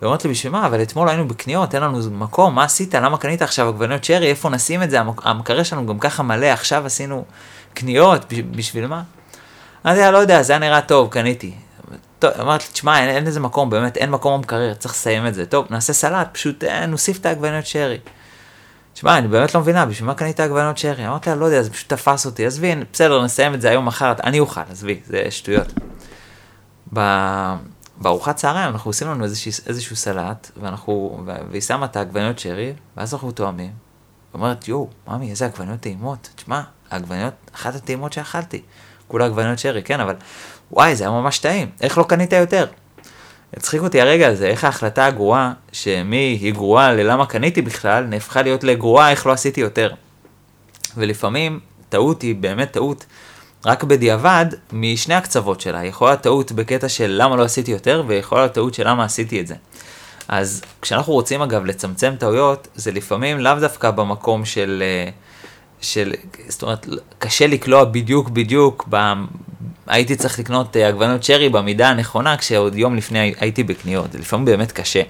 היא 0.00 0.06
אומרת 0.06 0.24
לי, 0.24 0.30
בשביל 0.30 0.52
מה? 0.52 0.66
אבל 0.66 0.82
אתמול 0.82 1.08
היינו 1.08 1.28
בקניות, 1.28 1.74
אין 1.74 1.82
לנו 1.82 2.10
מקום, 2.10 2.54
מה 2.54 2.64
עשית? 2.64 2.94
למה 2.94 3.18
קנית 3.18 3.42
עכשיו 3.42 3.68
עגבניות 3.68 4.04
שרי? 4.04 4.26
איפה 4.26 4.50
נשים 4.50 4.82
את 4.82 4.90
זה? 4.90 5.00
המקרר 5.00 5.62
שלנו 5.62 5.86
גם 5.86 5.98
ככה 5.98 6.22
מלא, 6.22 6.46
עכשיו 6.46 6.86
עשינו 6.86 7.24
קניות, 7.74 8.32
בשביל 8.50 8.86
מה? 8.86 9.02
אמרתי 9.86 10.00
לה, 10.00 10.10
לא 10.10 10.18
יודע, 10.18 10.42
זה 10.42 10.52
היה 10.52 10.60
נראה 10.60 10.80
טוב, 10.80 11.08
קניתי. 11.10 11.54
טוב, 12.20 12.30
אמרתי, 12.40 12.64
תשמע, 12.72 13.00
אין, 13.00 13.08
אין 13.08 13.26
איזה 13.26 13.40
מקום, 13.40 13.70
באמת, 13.70 13.96
אין 13.96 14.10
מקום 14.10 14.40
במקרר, 14.40 14.74
צריך 14.74 14.94
לסיים 14.94 15.26
את 15.26 15.34
זה. 15.34 15.46
טוב, 15.46 15.66
נעשה 15.70 15.92
סלט, 15.92 16.28
פשוט 16.32 16.64
אה, 16.64 16.86
נוסיף 16.86 17.18
את 17.20 17.26
העגבניות 17.26 17.66
שרי. 17.66 17.98
תשמע, 18.92 19.18
אני 19.18 19.28
באמת 19.28 19.54
לא 19.54 19.60
מבינה, 19.60 19.86
בשביל 19.86 20.06
מה 20.06 20.14
קנית 20.14 20.40
עגבניות 20.40 20.78
שרי? 20.78 21.08
אמרתי 21.08 21.30
לה, 21.30 21.36
לא 21.36 21.44
יודע, 21.44 21.62
זה 21.62 21.70
פשוט 21.70 21.88
תפס 21.92 22.26
אותי, 22.26 22.46
עזבי, 22.46 22.74
בסדר, 22.92 23.24
נסיים 23.24 23.54
את 23.54 23.60
זה 23.60 23.70
היום 23.70 23.86
מחר, 23.86 24.12
אני 24.24 24.40
אוכל, 24.40 24.60
עזבי, 24.70 25.00
זה 25.06 25.30
שטויות. 25.30 25.72
בארוחת 27.96 28.36
צהריים 28.36 28.68
אנחנו 28.72 28.88
עושים 28.88 29.08
לנו 29.08 29.24
איזשהו, 29.24 29.52
איזשהו 29.66 29.96
סלט, 29.96 30.50
ואנחנו, 30.56 31.24
והיא 31.50 31.62
שמה 31.62 31.86
את 31.86 31.96
העגבניות 31.96 32.38
שרי, 32.38 32.72
ואז 32.96 33.14
אנחנו 33.14 33.32
תואמים. 33.32 33.70
אומרת, 34.34 34.68
יואו, 34.68 34.88
ממי, 35.08 35.30
איזה 35.30 35.46
עגבניות 35.46 35.80
טעימות. 35.80 36.28
תשמע, 36.36 36.62
העגבניות, 36.90 37.34
אחת 37.54 37.74
הטעימות 37.74 38.12
שאכלתי. 38.12 38.62
כולה 39.08 39.26
עגבניות 39.26 39.58
שרי, 39.58 39.82
כן, 39.82 40.00
אבל 40.00 40.14
וואי, 40.72 40.96
זה 40.96 41.04
היה 41.04 41.10
ממש 41.10 41.38
טעים, 41.38 41.68
איך 41.80 41.98
לא 41.98 42.02
קנית 42.02 42.32
יותר? 42.32 42.66
הצחיק 43.56 43.82
אותי 43.82 44.00
הרגע 44.00 44.28
הזה, 44.28 44.46
איך 44.46 44.64
ההחלטה 44.64 45.06
הגרועה, 45.06 45.52
שמי 45.72 46.38
היא 46.40 46.54
גרועה 46.54 46.92
ללמה 46.92 47.26
קניתי 47.26 47.62
בכלל, 47.62 48.04
נהפכה 48.04 48.42
להיות 48.42 48.64
לגרועה 48.64 49.10
איך 49.10 49.26
לא 49.26 49.32
עשיתי 49.32 49.60
יותר. 49.60 49.90
ולפעמים 50.96 51.60
טעות 51.88 52.22
היא 52.22 52.34
באמת 52.34 52.72
טעות 52.72 53.06
רק 53.66 53.84
בדיעבד 53.84 54.46
משני 54.72 55.14
הקצוות 55.14 55.60
שלה. 55.60 55.84
יכולה 55.84 56.16
טעות 56.16 56.52
בקטע 56.52 56.88
של 56.88 57.16
למה 57.18 57.36
לא 57.36 57.44
עשיתי 57.44 57.70
יותר, 57.70 58.02
ויכולה 58.06 58.48
טעות 58.48 58.74
של 58.74 58.88
למה 58.88 59.04
עשיתי 59.04 59.40
את 59.40 59.46
זה. 59.46 59.54
אז 60.28 60.62
כשאנחנו 60.82 61.12
רוצים 61.12 61.42
אגב 61.42 61.64
לצמצם 61.64 62.14
טעויות, 62.18 62.68
זה 62.74 62.92
לפעמים 62.92 63.38
לאו 63.38 63.54
דווקא 63.60 63.90
במקום 63.90 64.44
של, 64.44 64.82
אה, 64.86 65.10
של, 65.80 66.12
זאת 66.48 66.62
אומרת, 66.62 66.86
קשה 67.18 67.46
לקלוע 67.46 67.84
בדיוק 67.84 68.28
בדיוק 68.28 68.88
הייתי 69.90 70.16
צריך 70.16 70.38
לקנות 70.38 70.76
אה, 70.76 70.88
עגבנות 70.88 71.22
שרי 71.22 71.48
במידה 71.48 71.88
הנכונה 71.88 72.36
כשעוד 72.36 72.74
יום 72.74 72.96
לפני 72.96 73.34
הייתי 73.38 73.62
בקניות, 73.62 74.12
זה 74.12 74.18
לפעמים 74.18 74.44
באמת 74.44 74.72
קשה. 74.72 75.02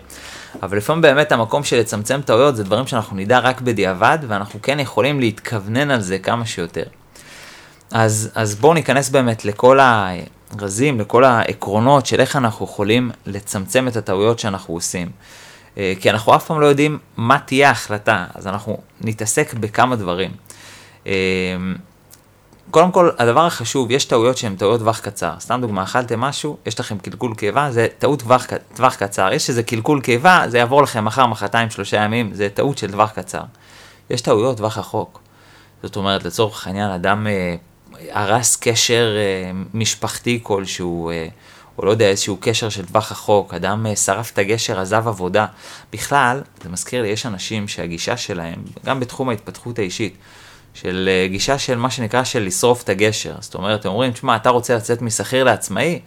אבל 0.62 0.76
לפעמים 0.76 1.02
באמת 1.02 1.32
המקום 1.32 1.64
של 1.64 1.76
לצמצם 1.78 2.20
טעויות 2.25 2.56
זה 2.56 2.64
דברים 2.64 2.87
שאנחנו 2.87 3.16
נדע 3.16 3.38
רק 3.38 3.60
בדיעבד, 3.60 4.18
ואנחנו 4.28 4.62
כן 4.62 4.80
יכולים 4.80 5.20
להתכוונן 5.20 5.90
על 5.90 6.00
זה 6.00 6.18
כמה 6.18 6.46
שיותר. 6.46 6.82
אז, 7.92 8.30
אז 8.34 8.54
בואו 8.54 8.75
ניכנס 8.75 9.08
באמת 9.08 9.44
לכל 9.44 9.78
הרזים, 9.80 11.00
לכל 11.00 11.25
העקרונות 11.25 12.06
של 12.06 12.20
איך 12.20 12.37
אנחנו 12.37 12.64
יכולים 12.64 13.10
לצמצם 13.26 13.88
את 13.88 13.96
הטעויות 13.96 14.38
שאנחנו 14.38 14.75
עושים. 14.75 15.10
אה, 15.78 15.92
כי 16.00 16.10
אנחנו 16.10 16.34
אף 16.34 16.46
פעם 16.46 16.60
לא 16.60 16.66
יודעים 16.66 16.99
מה 17.16 17.38
תהיה 17.38 17.68
ההחלטה, 17.68 18.26
אז 18.34 18.46
אנחנו 18.46 18.78
נתעסק 19.00 19.54
בכמה 19.54 19.96
דברים. 19.96 20.30
קודם 22.70 22.92
כל, 22.92 23.10
הדבר 23.18 23.46
החשוב, 23.46 23.90
יש 23.90 24.04
טעויות 24.04 24.36
שהן 24.36 24.56
טעויות 24.56 24.80
טווח 24.80 25.00
קצר. 25.00 25.32
סתם 25.40 25.60
דוגמה, 25.60 25.82
אכלתם 25.82 26.20
משהו, 26.20 26.56
יש 26.66 26.80
לכם 26.80 26.98
קלקול 26.98 27.34
קיבה, 27.34 27.70
זה 27.70 27.86
טעות 27.98 28.22
טווח 28.74 28.94
קצר. 28.94 29.32
יש 29.32 29.48
איזה 29.48 29.62
קלקול 29.62 30.00
קיבה, 30.00 30.44
זה 30.48 30.58
יעבור 30.58 30.82
לכם 30.82 31.04
מחר, 31.04 31.26
מחרתיים, 31.26 31.70
שלושה 31.70 31.96
ימים, 31.96 32.34
זה 32.34 32.48
טעות 32.54 32.78
של 32.78 32.90
טווח 32.90 33.10
קצר. 33.10 33.42
יש 34.10 34.20
טעויות 34.20 34.56
טווח 34.56 34.78
רחוק. 34.78 35.20
זאת 35.82 35.96
אומרת, 35.96 36.24
לצורך 36.24 36.66
העניין, 36.66 36.90
אדם 36.90 37.26
אה, 37.26 37.54
הרס 38.10 38.56
קשר 38.56 39.16
אה, 39.16 39.50
משפחתי 39.74 40.40
כלשהו, 40.42 41.10
אה, 41.10 41.28
או 41.78 41.86
לא 41.86 41.90
יודע, 41.90 42.06
איזשהו 42.08 42.36
קשר 42.40 42.68
של 42.68 42.86
טווח 42.86 43.12
רחוק, 43.12 43.54
אדם 43.54 43.86
אה, 43.86 43.96
שרף 43.96 44.32
את 44.32 44.38
הגשר, 44.38 44.80
עזב 44.80 45.08
עבודה. 45.08 45.46
בכלל, 45.92 46.42
זה 46.62 46.68
מזכיר 46.68 47.02
לי, 47.02 47.08
יש 47.08 47.26
אנשים 47.26 47.68
שהגישה 47.68 48.16
שלהם, 48.16 48.62
גם 48.84 49.00
בתחום 49.00 49.28
ההתפתחות 49.28 49.78
האישית, 49.78 50.14
של 50.82 51.08
אה, 51.12 51.26
גישה 51.28 51.58
של 51.58 51.78
מה 51.78 51.90
שנקרא 51.90 52.25
של 52.25 52.42
לשרוף 52.42 52.82
את 52.82 52.88
הגשר. 52.88 53.34
זאת 53.40 53.54
אומרת, 53.54 53.84
הם 53.84 53.92
אומרים, 53.92 54.12
תשמע, 54.12 54.37
אתה 54.37 54.50
רוצה 54.50 54.76
לצאת 54.76 55.02
משכיר 55.02 55.44
לעצמאי? 55.44 56.00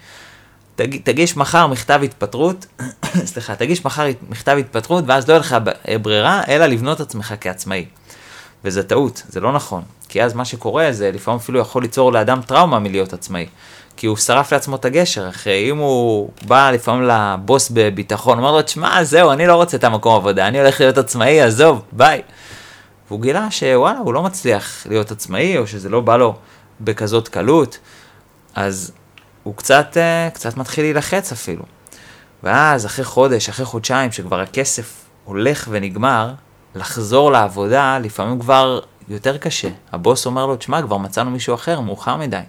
תג, 0.75 0.97
תגיש 1.03 1.37
מחר 1.37 1.67
מכתב 1.67 1.99
התפטרות, 2.03 2.65
סליחה, 3.31 3.55
תגיש 3.55 3.85
מחר 3.85 4.05
מכתב 4.29 4.57
התפטרות, 4.59 5.03
ואז 5.07 5.27
לא 5.27 5.33
יהיה 5.33 5.39
לך 5.39 5.57
ברירה, 6.01 6.41
אלא 6.47 6.65
לבנות 6.65 6.99
עצמך 6.99 7.33
כעצמאי. 7.41 7.85
וזה 8.63 8.83
טעות, 8.83 9.23
זה 9.29 9.39
לא 9.39 9.51
נכון. 9.51 9.81
כי 10.09 10.23
אז 10.23 10.33
מה 10.33 10.45
שקורה 10.45 10.91
זה 10.91 11.11
לפעמים 11.11 11.39
אפילו 11.39 11.59
יכול 11.59 11.81
ליצור 11.81 12.11
לאדם 12.11 12.41
טראומה 12.41 12.79
מלהיות 12.79 13.13
עצמאי. 13.13 13.45
כי 13.97 14.07
הוא 14.07 14.17
שרף 14.17 14.53
לעצמו 14.53 14.75
את 14.75 14.85
הגשר, 14.85 15.29
אחרי 15.29 15.71
אם 15.71 15.77
הוא 15.77 16.29
בא 16.45 16.71
לפעמים 16.71 17.09
לבוס 17.09 17.69
בביטחון, 17.73 18.37
אומר 18.37 18.51
לו, 18.51 18.61
תשמע, 18.61 19.03
זהו, 19.03 19.31
אני 19.31 19.47
לא 19.47 19.55
רוצה 19.55 19.77
את 19.77 19.83
המקום 19.83 20.15
עבודה, 20.15 20.47
אני 20.47 20.59
הולך 20.59 20.79
להיות 20.79 20.97
עצמאי, 20.97 21.41
עזוב, 21.41 21.81
ביי. 21.91 22.21
והוא 23.13 23.21
גילה 23.21 23.51
שוואלה, 23.51 23.99
הוא 23.99 24.13
לא 24.13 24.23
מצליח 24.23 24.87
להיות 24.89 25.11
עצמאי, 25.11 25.57
או 25.57 25.67
שזה 25.67 25.89
לא 25.89 26.01
בא 26.01 26.17
לו 26.17 26.35
בכזאת 26.81 27.27
קלות, 27.27 27.79
אז 28.55 28.91
הוא 29.43 29.55
קצת, 29.55 29.97
אה, 29.97 30.29
קצת 30.33 30.57
מתחיל 30.57 30.83
להילחץ 30.85 31.31
אפילו. 31.31 31.63
ואז 32.43 32.85
אחרי 32.85 33.05
חודש, 33.05 33.49
אחרי 33.49 33.65
חודשיים, 33.65 34.11
שכבר 34.11 34.39
הכסף 34.39 35.05
הולך 35.23 35.67
ונגמר, 35.71 36.33
לחזור 36.75 37.31
לעבודה 37.31 37.99
לפעמים 37.99 38.39
כבר 38.39 38.79
יותר 39.07 39.37
קשה. 39.37 39.69
הבוס 39.91 40.25
אומר 40.25 40.45
לו, 40.45 40.55
תשמע, 40.55 40.81
כבר 40.81 40.97
מצאנו 40.97 41.31
מישהו 41.31 41.55
אחר, 41.55 41.79
מאוחר 41.79 42.17
מדי. 42.17 42.41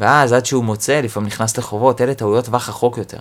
ואז 0.00 0.32
עד 0.32 0.46
שהוא 0.46 0.64
מוצא, 0.64 1.00
לפעמים 1.00 1.26
נכנס 1.26 1.58
לחובות, 1.58 2.00
אלה 2.00 2.14
טעויות 2.14 2.44
טווח 2.44 2.68
רחוק 2.68 2.98
יותר. 2.98 3.18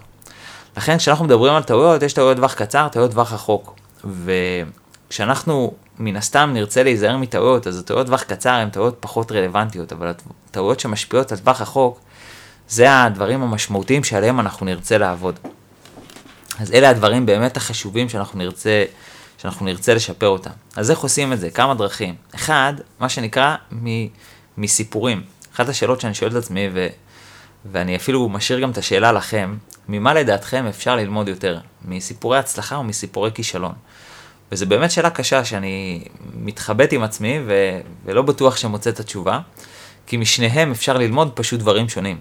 לכן 0.77 0.97
כשאנחנו 0.97 1.25
מדברים 1.25 1.53
על 1.53 1.63
טעויות, 1.63 2.03
יש 2.03 2.13
טעויות 2.13 2.37
טווח 2.37 2.53
קצר, 2.53 2.87
טעויות 2.87 3.11
טווח 3.11 3.33
רחוק. 3.33 3.75
וכשאנחנו 4.03 5.73
מן 5.99 6.15
הסתם 6.15 6.49
נרצה 6.53 6.83
להיזהר 6.83 7.17
מטעויות, 7.17 7.67
אז 7.67 7.79
הטעויות 7.79 8.07
טווח 8.07 8.23
קצר 8.23 8.49
הן 8.49 8.69
טעויות 8.69 8.97
פחות 8.99 9.31
רלוונטיות, 9.31 9.93
אבל 9.93 10.13
הטעויות 10.49 10.79
שמשפיעות 10.79 11.31
על 11.31 11.37
טווח 11.37 11.61
רחוק, 11.61 11.99
זה 12.69 13.03
הדברים 13.03 13.41
המשמעותיים 13.41 14.03
שעליהם 14.03 14.39
אנחנו 14.39 14.65
נרצה 14.65 14.97
לעבוד. 14.97 15.39
אז 16.59 16.71
אלה 16.71 16.89
הדברים 16.89 17.25
באמת 17.25 17.57
החשובים 17.57 18.09
שאנחנו 18.09 18.39
נרצה, 18.39 18.83
שאנחנו 19.37 19.65
נרצה 19.65 19.93
לשפר 19.93 20.27
אותם. 20.27 20.51
אז 20.75 20.91
איך 20.91 20.99
עושים 20.99 21.33
את 21.33 21.39
זה? 21.39 21.49
כמה 21.49 21.73
דרכים. 21.73 22.15
אחד, 22.35 22.73
מה 22.99 23.09
שנקרא 23.09 23.55
מ, 23.71 24.07
מסיפורים. 24.57 25.21
אחת 25.55 25.69
השאלות 25.69 26.01
שאני 26.01 26.13
שואל 26.13 26.31
את 26.31 26.35
עצמי, 26.35 26.69
ו, 26.73 26.87
ואני 27.71 27.95
אפילו 27.95 28.29
משאיר 28.29 28.59
גם 28.59 28.71
את 28.71 28.77
השאלה 28.77 29.11
לכם, 29.11 29.57
ממה 29.89 30.13
לדעתכם 30.13 30.65
אפשר 30.69 30.95
ללמוד 30.95 31.27
יותר? 31.27 31.59
מסיפורי 31.85 32.37
הצלחה 32.37 32.75
או 32.75 32.83
מסיפורי 32.83 33.31
כישלון? 33.33 33.73
וזו 34.55 34.65
באמת 34.65 34.91
שאלה 34.91 35.09
קשה 35.09 35.45
שאני 35.45 36.03
מתחבט 36.33 36.93
עם 36.93 37.03
עצמי 37.03 37.39
ו, 37.45 37.79
ולא 38.05 38.21
בטוח 38.21 38.57
שמוצא 38.57 38.89
את 38.89 38.99
התשובה, 38.99 39.39
כי 40.07 40.17
משניהם 40.17 40.71
אפשר 40.71 40.97
ללמוד 40.97 41.31
פשוט 41.33 41.59
דברים 41.59 41.89
שונים. 41.89 42.17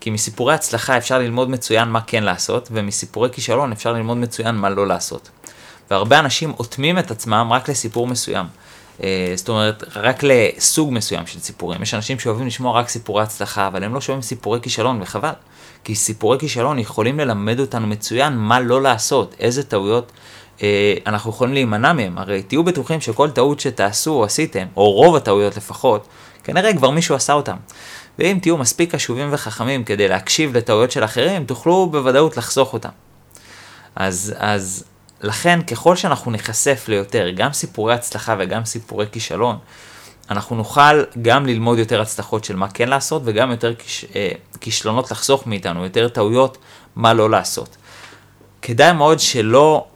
כי 0.00 0.10
מסיפורי 0.10 0.54
הצלחה 0.54 0.96
אפשר 0.96 1.18
ללמוד 1.18 1.50
מצוין 1.50 1.88
מה 1.88 2.00
כן 2.00 2.22
לעשות, 2.22 2.68
ומסיפורי 2.72 3.28
כישלון 3.32 3.72
אפשר 3.72 3.92
ללמוד 3.92 4.16
מצוין 4.16 4.54
מה 4.54 4.70
לא 4.70 4.86
לעשות. 4.86 5.30
והרבה 5.90 6.18
אנשים 6.18 6.52
אוטמים 6.58 6.98
את 6.98 7.10
עצמם 7.10 7.48
רק 7.52 7.68
לסיפור 7.68 8.06
מסוים. 8.06 8.46
אה, 9.02 9.32
זאת 9.36 9.48
אומרת, 9.48 9.84
רק 9.96 10.22
לסוג 10.22 10.92
מסוים 10.92 11.26
של 11.26 11.40
סיפורים. 11.40 11.82
יש 11.82 11.94
אנשים 11.94 12.18
שאוהבים 12.18 12.46
לשמוע 12.46 12.80
רק 12.80 12.88
סיפורי 12.88 13.22
הצלחה, 13.22 13.66
אבל 13.66 13.84
הם 13.84 13.94
לא 13.94 14.00
שומעים 14.00 14.22
סיפורי 14.22 14.60
כישלון, 14.62 15.02
וחבל. 15.02 15.32
כי 15.84 15.94
סיפורי 15.94 16.38
כישלון 16.38 16.78
יכולים 16.78 17.20
ללמד 17.20 17.60
אותנו 17.60 17.86
מצוין 17.86 18.32
מה 18.32 18.60
לא 18.60 18.82
לעשות, 18.82 19.34
איזה 19.38 19.62
טעויות 19.62 20.12
אנחנו 21.06 21.30
יכולים 21.30 21.54
להימנע 21.54 21.92
מהם. 21.92 22.18
הרי 22.18 22.42
תהיו 22.42 22.64
בטוחים 22.64 23.00
שכל 23.00 23.30
טעות 23.30 23.60
שתעשו 23.60 24.10
או 24.10 24.24
עשיתם, 24.24 24.66
או 24.76 24.90
רוב 24.90 25.16
הטעויות 25.16 25.56
לפחות, 25.56 26.08
כנראה 26.44 26.74
כבר 26.74 26.90
מישהו 26.90 27.14
עשה 27.14 27.32
אותם. 27.32 27.56
ואם 28.18 28.38
תהיו 28.42 28.56
מספיק 28.56 28.94
קשובים 28.94 29.28
וחכמים 29.32 29.84
כדי 29.84 30.08
להקשיב 30.08 30.56
לטעויות 30.56 30.90
של 30.90 31.04
אחרים, 31.04 31.44
תוכלו 31.44 31.88
בוודאות 31.90 32.36
לחסוך 32.36 32.72
אותם. 32.72 32.88
אז, 33.96 34.34
אז 34.38 34.84
לכן, 35.20 35.62
ככל 35.62 35.96
שאנחנו 35.96 36.30
ניחשף 36.30 36.84
ליותר, 36.88 37.30
גם 37.30 37.52
סיפורי 37.52 37.94
הצלחה 37.94 38.36
וגם 38.38 38.64
סיפורי 38.64 39.06
כישלון, 39.12 39.58
אנחנו 40.30 40.56
נוכל 40.56 41.04
גם 41.22 41.46
ללמוד 41.46 41.78
יותר 41.78 42.00
הצלחות 42.00 42.44
של 42.44 42.56
מה 42.56 42.68
כן 42.68 42.88
לעשות, 42.88 43.22
וגם 43.24 43.50
יותר 43.50 43.74
כיש, 43.74 44.04
אה, 44.16 44.30
כישלונות 44.60 45.10
לחסוך 45.10 45.46
מאיתנו, 45.46 45.84
יותר 45.84 46.08
טעויות, 46.08 46.58
מה 46.96 47.14
לא 47.14 47.30
לעשות. 47.30 47.76
כדאי 48.62 48.92
מאוד 48.92 49.20
שלא 49.20 49.86
אה, 49.86 49.90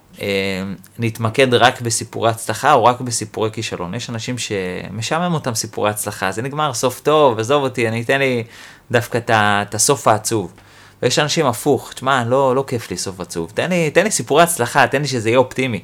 נתמקד 0.99 1.53
רק 1.53 1.81
בסיפורי 1.81 2.29
הצלחה 2.29 2.73
או 2.73 2.85
רק 2.85 3.01
בסיפורי 3.01 3.51
כישלון. 3.51 3.93
יש 3.93 4.09
אנשים 4.09 4.35
שמשעמם 4.37 5.33
אותם 5.33 5.55
סיפורי 5.55 5.89
הצלחה, 5.89 6.31
זה 6.31 6.41
נגמר 6.41 6.73
סוף 6.73 7.01
טוב, 7.01 7.39
עזוב 7.39 7.63
אותי, 7.63 7.87
אני 7.87 8.01
אתן 8.01 8.19
לי 8.19 8.43
דווקא 8.91 9.19
את 9.27 9.75
הסוף 9.75 10.07
העצוב. 10.07 10.53
ויש 11.01 11.19
אנשים 11.19 11.45
הפוך, 11.45 11.93
תשמע, 11.93 12.23
לא, 12.23 12.55
לא 12.55 12.63
כיף 12.67 12.91
לי 12.91 12.97
סוף 12.97 13.19
עצוב, 13.19 13.51
תן 13.53 13.69
לי, 13.69 13.91
תן 13.91 14.03
לי 14.03 14.11
סיפורי 14.11 14.43
הצלחה, 14.43 14.87
תן 14.87 15.01
לי 15.01 15.07
שזה 15.07 15.29
יהיה 15.29 15.37
אופטימי. 15.37 15.83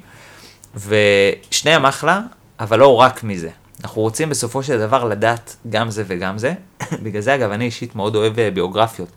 ושניהם 0.75 1.85
אחלה, 1.85 2.21
אבל 2.59 2.79
לא 2.79 2.95
רק 2.95 3.23
מזה. 3.23 3.49
אנחנו 3.83 4.01
רוצים 4.01 4.29
בסופו 4.29 4.63
של 4.63 4.79
דבר 4.79 5.03
לדעת 5.03 5.55
גם 5.69 5.91
זה 5.91 6.03
וגם 6.07 6.37
זה. 6.37 6.53
בגלל 7.03 7.21
זה 7.21 7.35
אגב, 7.35 7.51
אני 7.51 7.65
אישית 7.65 7.95
מאוד 7.95 8.15
אוהב 8.15 8.39
אה, 8.39 8.51
ביוגרפיות. 8.51 9.09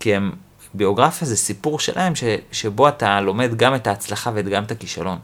כי 0.00 0.14
הם 0.14 0.32
ביוגרפיה 0.74 1.28
זה 1.28 1.36
סיפור 1.36 1.80
שלהם 1.80 2.14
ש, 2.14 2.24
שבו 2.52 2.88
אתה 2.88 3.20
לומד 3.20 3.56
גם 3.56 3.74
את 3.74 3.86
ההצלחה 3.86 4.30
וגם 4.34 4.64
את 4.64 4.70
הכישלון. 4.70 5.18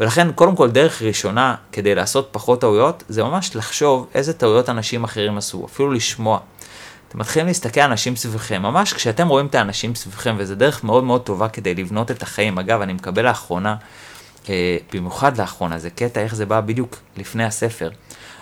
ולכן 0.00 0.32
קודם 0.32 0.56
כל 0.56 0.70
דרך 0.70 1.02
ראשונה 1.02 1.54
כדי 1.72 1.94
לעשות 1.94 2.28
פחות 2.32 2.60
טעויות 2.60 3.02
זה 3.08 3.22
ממש 3.22 3.56
לחשוב 3.56 4.06
איזה 4.14 4.32
טעויות 4.32 4.68
אנשים 4.68 5.04
אחרים 5.04 5.38
עשו, 5.38 5.64
אפילו 5.64 5.92
לשמוע. 5.92 6.38
אתם 7.08 7.18
מתחילים 7.18 7.46
להסתכל 7.46 7.80
על 7.80 7.90
אנשים 7.90 8.16
סביבכם, 8.16 8.62
ממש 8.62 8.92
כשאתם 8.92 9.28
רואים 9.28 9.46
את 9.46 9.54
האנשים 9.54 9.94
סביבכם 9.94 10.34
וזה 10.38 10.54
דרך 10.54 10.84
מאוד 10.84 11.04
מאוד 11.04 11.22
טובה 11.22 11.48
כדי 11.48 11.74
לבנות 11.74 12.10
את 12.10 12.22
החיים. 12.22 12.58
אגב, 12.58 12.80
אני 12.80 12.92
מקבל 12.92 13.24
לאחרונה, 13.24 13.76
אה, 14.48 14.76
במיוחד 14.92 15.38
לאחרונה, 15.38 15.78
זה 15.78 15.90
קטע 15.90 16.20
איך 16.20 16.34
זה 16.34 16.46
בא 16.46 16.60
בדיוק 16.60 16.96
לפני 17.16 17.44
הספר. 17.44 17.90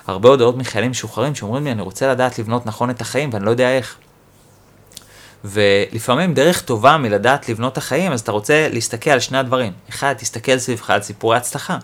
הרבה 0.07 0.29
הודעות 0.29 0.57
מחיילים 0.57 0.91
משוחררים 0.91 1.35
שאומרים 1.35 1.65
לי 1.65 1.73
אני 1.73 1.83
רוצה 1.83 2.09
לדעת 2.13 2.39
לבנות 2.39 2.67
נכון 2.67 2.91
את 2.91 3.01
החיים 3.01 3.31
ואני 3.33 3.45
לא 3.45 3.51
יודע 3.51 3.77
איך. 3.77 3.97
ולפעמים 5.45 6.35
דרך 6.35 6.63
טובה 6.63 6.97
מלדעת 6.97 7.49
לבנות 7.49 7.73
את 7.73 7.79
החיים, 7.79 8.13
אז 8.13 8.21
אתה 8.21 8.33
רוצה 8.33 8.69
להסתכל 8.73 9.11
על 9.11 9.21
שני 9.21 9.39
הדברים. 9.39 9.73
אחד, 9.89 10.15
תסתכל 10.19 10.59
סביבך 10.59 10.91
על 10.91 11.03
סיפורי 11.03 11.37
הצלחה. 11.37 11.79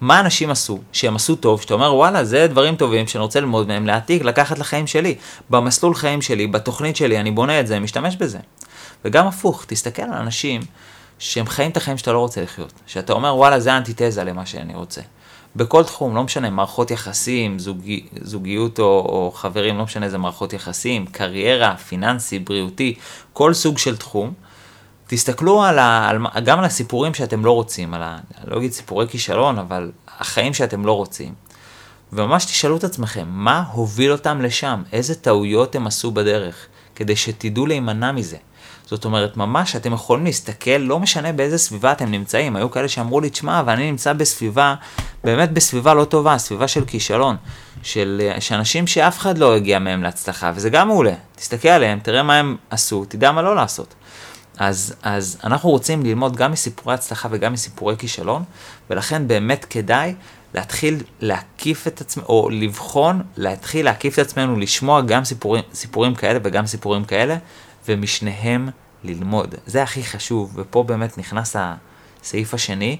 מה 0.00 0.20
אנשים 0.20 0.50
עשו, 0.50 0.78
שהם 0.92 1.16
עשו 1.16 1.36
טוב, 1.36 1.60
שאתה 1.60 1.74
אומר 1.74 1.94
וואלה, 1.94 2.24
זה 2.24 2.46
דברים 2.46 2.76
טובים 2.76 3.06
שאני 3.06 3.22
רוצה 3.22 3.40
ללמוד 3.40 3.68
מהם, 3.68 3.86
להעתיק, 3.86 4.22
לקחת 4.22 4.58
לחיים 4.58 4.86
שלי. 4.86 5.14
במסלול 5.50 5.94
חיים 5.94 6.22
שלי, 6.22 6.46
בתוכנית 6.46 6.96
שלי, 6.96 7.20
אני 7.20 7.30
בונה 7.30 7.60
את 7.60 7.66
זה, 7.66 7.80
משתמש 7.80 8.16
בזה. 8.16 8.38
וגם 9.04 9.26
הפוך, 9.26 9.64
תסתכל 9.66 10.02
על 10.02 10.12
אנשים 10.12 10.60
שהם 11.18 11.46
חיים 11.46 11.70
את 11.70 11.76
החיים 11.76 11.98
שאתה 11.98 12.12
לא 12.12 12.18
רוצה 12.18 12.42
לחיות. 12.42 12.72
שאתה 12.86 13.12
אומר 13.12 13.36
וואלה, 13.36 13.60
זה 13.60 13.76
אנטיתזה 13.76 14.24
למה 14.24 14.46
שאני 14.46 14.74
רוצה. 14.74 15.00
בכל 15.56 15.84
תחום, 15.84 16.16
לא 16.16 16.22
משנה, 16.22 16.50
מערכות 16.50 16.90
יחסים, 16.90 17.58
זוגי, 17.58 18.06
זוגיות 18.22 18.78
או, 18.78 18.84
או 18.84 19.32
חברים, 19.34 19.78
לא 19.78 19.84
משנה 19.84 20.06
איזה 20.06 20.18
מערכות 20.18 20.52
יחסים, 20.52 21.06
קריירה, 21.06 21.76
פיננסי, 21.76 22.38
בריאותי, 22.38 22.94
כל 23.32 23.54
סוג 23.54 23.78
של 23.78 23.96
תחום. 23.96 24.32
תסתכלו 25.06 25.62
על 25.62 25.78
ה, 25.78 26.08
על, 26.08 26.18
גם 26.44 26.58
על 26.58 26.64
הסיפורים 26.64 27.14
שאתם 27.14 27.44
לא 27.44 27.52
רוצים, 27.52 27.94
על 27.94 28.02
ה... 28.02 28.18
לא 28.44 28.56
אגיד 28.56 28.72
סיפורי 28.72 29.08
כישלון, 29.08 29.58
אבל 29.58 29.90
החיים 30.18 30.54
שאתם 30.54 30.86
לא 30.86 30.92
רוצים. 30.92 31.34
וממש 32.12 32.44
תשאלו 32.44 32.76
את 32.76 32.84
עצמכם, 32.84 33.26
מה 33.28 33.64
הוביל 33.72 34.12
אותם 34.12 34.40
לשם? 34.40 34.82
איזה 34.92 35.14
טעויות 35.14 35.74
הם 35.74 35.86
עשו 35.86 36.10
בדרך? 36.10 36.66
כדי 36.94 37.16
שתדעו 37.16 37.66
להימנע 37.66 38.12
מזה. 38.12 38.36
זאת 38.90 39.04
אומרת, 39.04 39.36
ממש 39.36 39.76
אתם 39.76 39.92
יכולים 39.92 40.24
להסתכל, 40.24 40.70
לא 40.70 40.98
משנה 40.98 41.32
באיזה 41.32 41.58
סביבה 41.58 41.92
אתם 41.92 42.10
נמצאים. 42.10 42.56
היו 42.56 42.70
כאלה 42.70 42.88
שאמרו 42.88 43.20
לי, 43.20 43.30
תשמע, 43.30 43.62
ואני 43.66 43.90
נמצא 43.90 44.12
בסביבה, 44.12 44.74
באמת 45.24 45.52
בסביבה 45.52 45.94
לא 45.94 46.04
טובה, 46.04 46.38
סביבה 46.38 46.68
של 46.68 46.84
כישלון, 46.84 47.36
של 47.82 48.30
אנשים 48.50 48.86
שאף 48.86 49.18
אחד 49.18 49.38
לא 49.38 49.56
הגיע 49.56 49.78
מהם 49.78 50.02
להצלחה, 50.02 50.52
וזה 50.54 50.70
גם 50.70 50.88
מעולה. 50.88 51.12
תסתכל 51.36 51.68
עליהם, 51.68 51.98
תראה 52.02 52.22
מה 52.22 52.36
הם 52.36 52.56
עשו, 52.70 53.04
תדע 53.04 53.32
מה 53.32 53.42
לא 53.42 53.56
לעשות. 53.56 53.94
אז, 54.58 54.94
אז 55.02 55.38
אנחנו 55.44 55.70
רוצים 55.70 56.02
ללמוד 56.02 56.36
גם 56.36 56.52
מסיפורי 56.52 56.94
הצלחה 56.94 57.28
וגם 57.30 57.52
מסיפורי 57.52 57.96
כישלון, 57.98 58.42
ולכן 58.90 59.28
באמת 59.28 59.66
כדאי 59.70 60.14
להתחיל 60.54 61.02
להקיף 61.20 61.86
את 61.86 62.00
עצמנו, 62.00 62.26
או 62.26 62.48
לבחון, 62.52 63.22
להתחיל 63.36 63.84
להקיף 63.84 64.18
את 64.18 64.26
עצמנו, 64.26 64.58
לשמוע 64.58 65.00
גם 65.00 65.24
סיפורים, 65.24 65.62
סיפורים 65.74 66.14
כאלה 66.14 66.38
וגם 66.42 66.66
סיפורים 66.66 67.04
כאלה, 67.04 67.36
ומשניהם 67.88 68.68
ללמוד. 69.04 69.54
זה 69.66 69.82
הכי 69.82 70.02
חשוב, 70.02 70.52
ופה 70.54 70.82
באמת 70.82 71.18
נכנס 71.18 71.56
הסעיף 71.58 72.54
השני, 72.54 72.96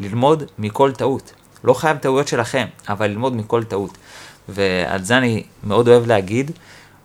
ללמוד 0.00 0.42
מכל 0.58 0.92
טעות. 0.92 1.32
לא 1.64 1.74
חייב 1.74 1.96
טעויות 1.96 2.28
שלכם, 2.28 2.66
אבל 2.88 3.06
ללמוד 3.06 3.36
מכל 3.36 3.64
טעות. 3.64 3.98
ועל 4.48 5.02
זה 5.02 5.18
אני 5.18 5.44
מאוד 5.64 5.88
אוהב 5.88 6.06
להגיד, 6.06 6.50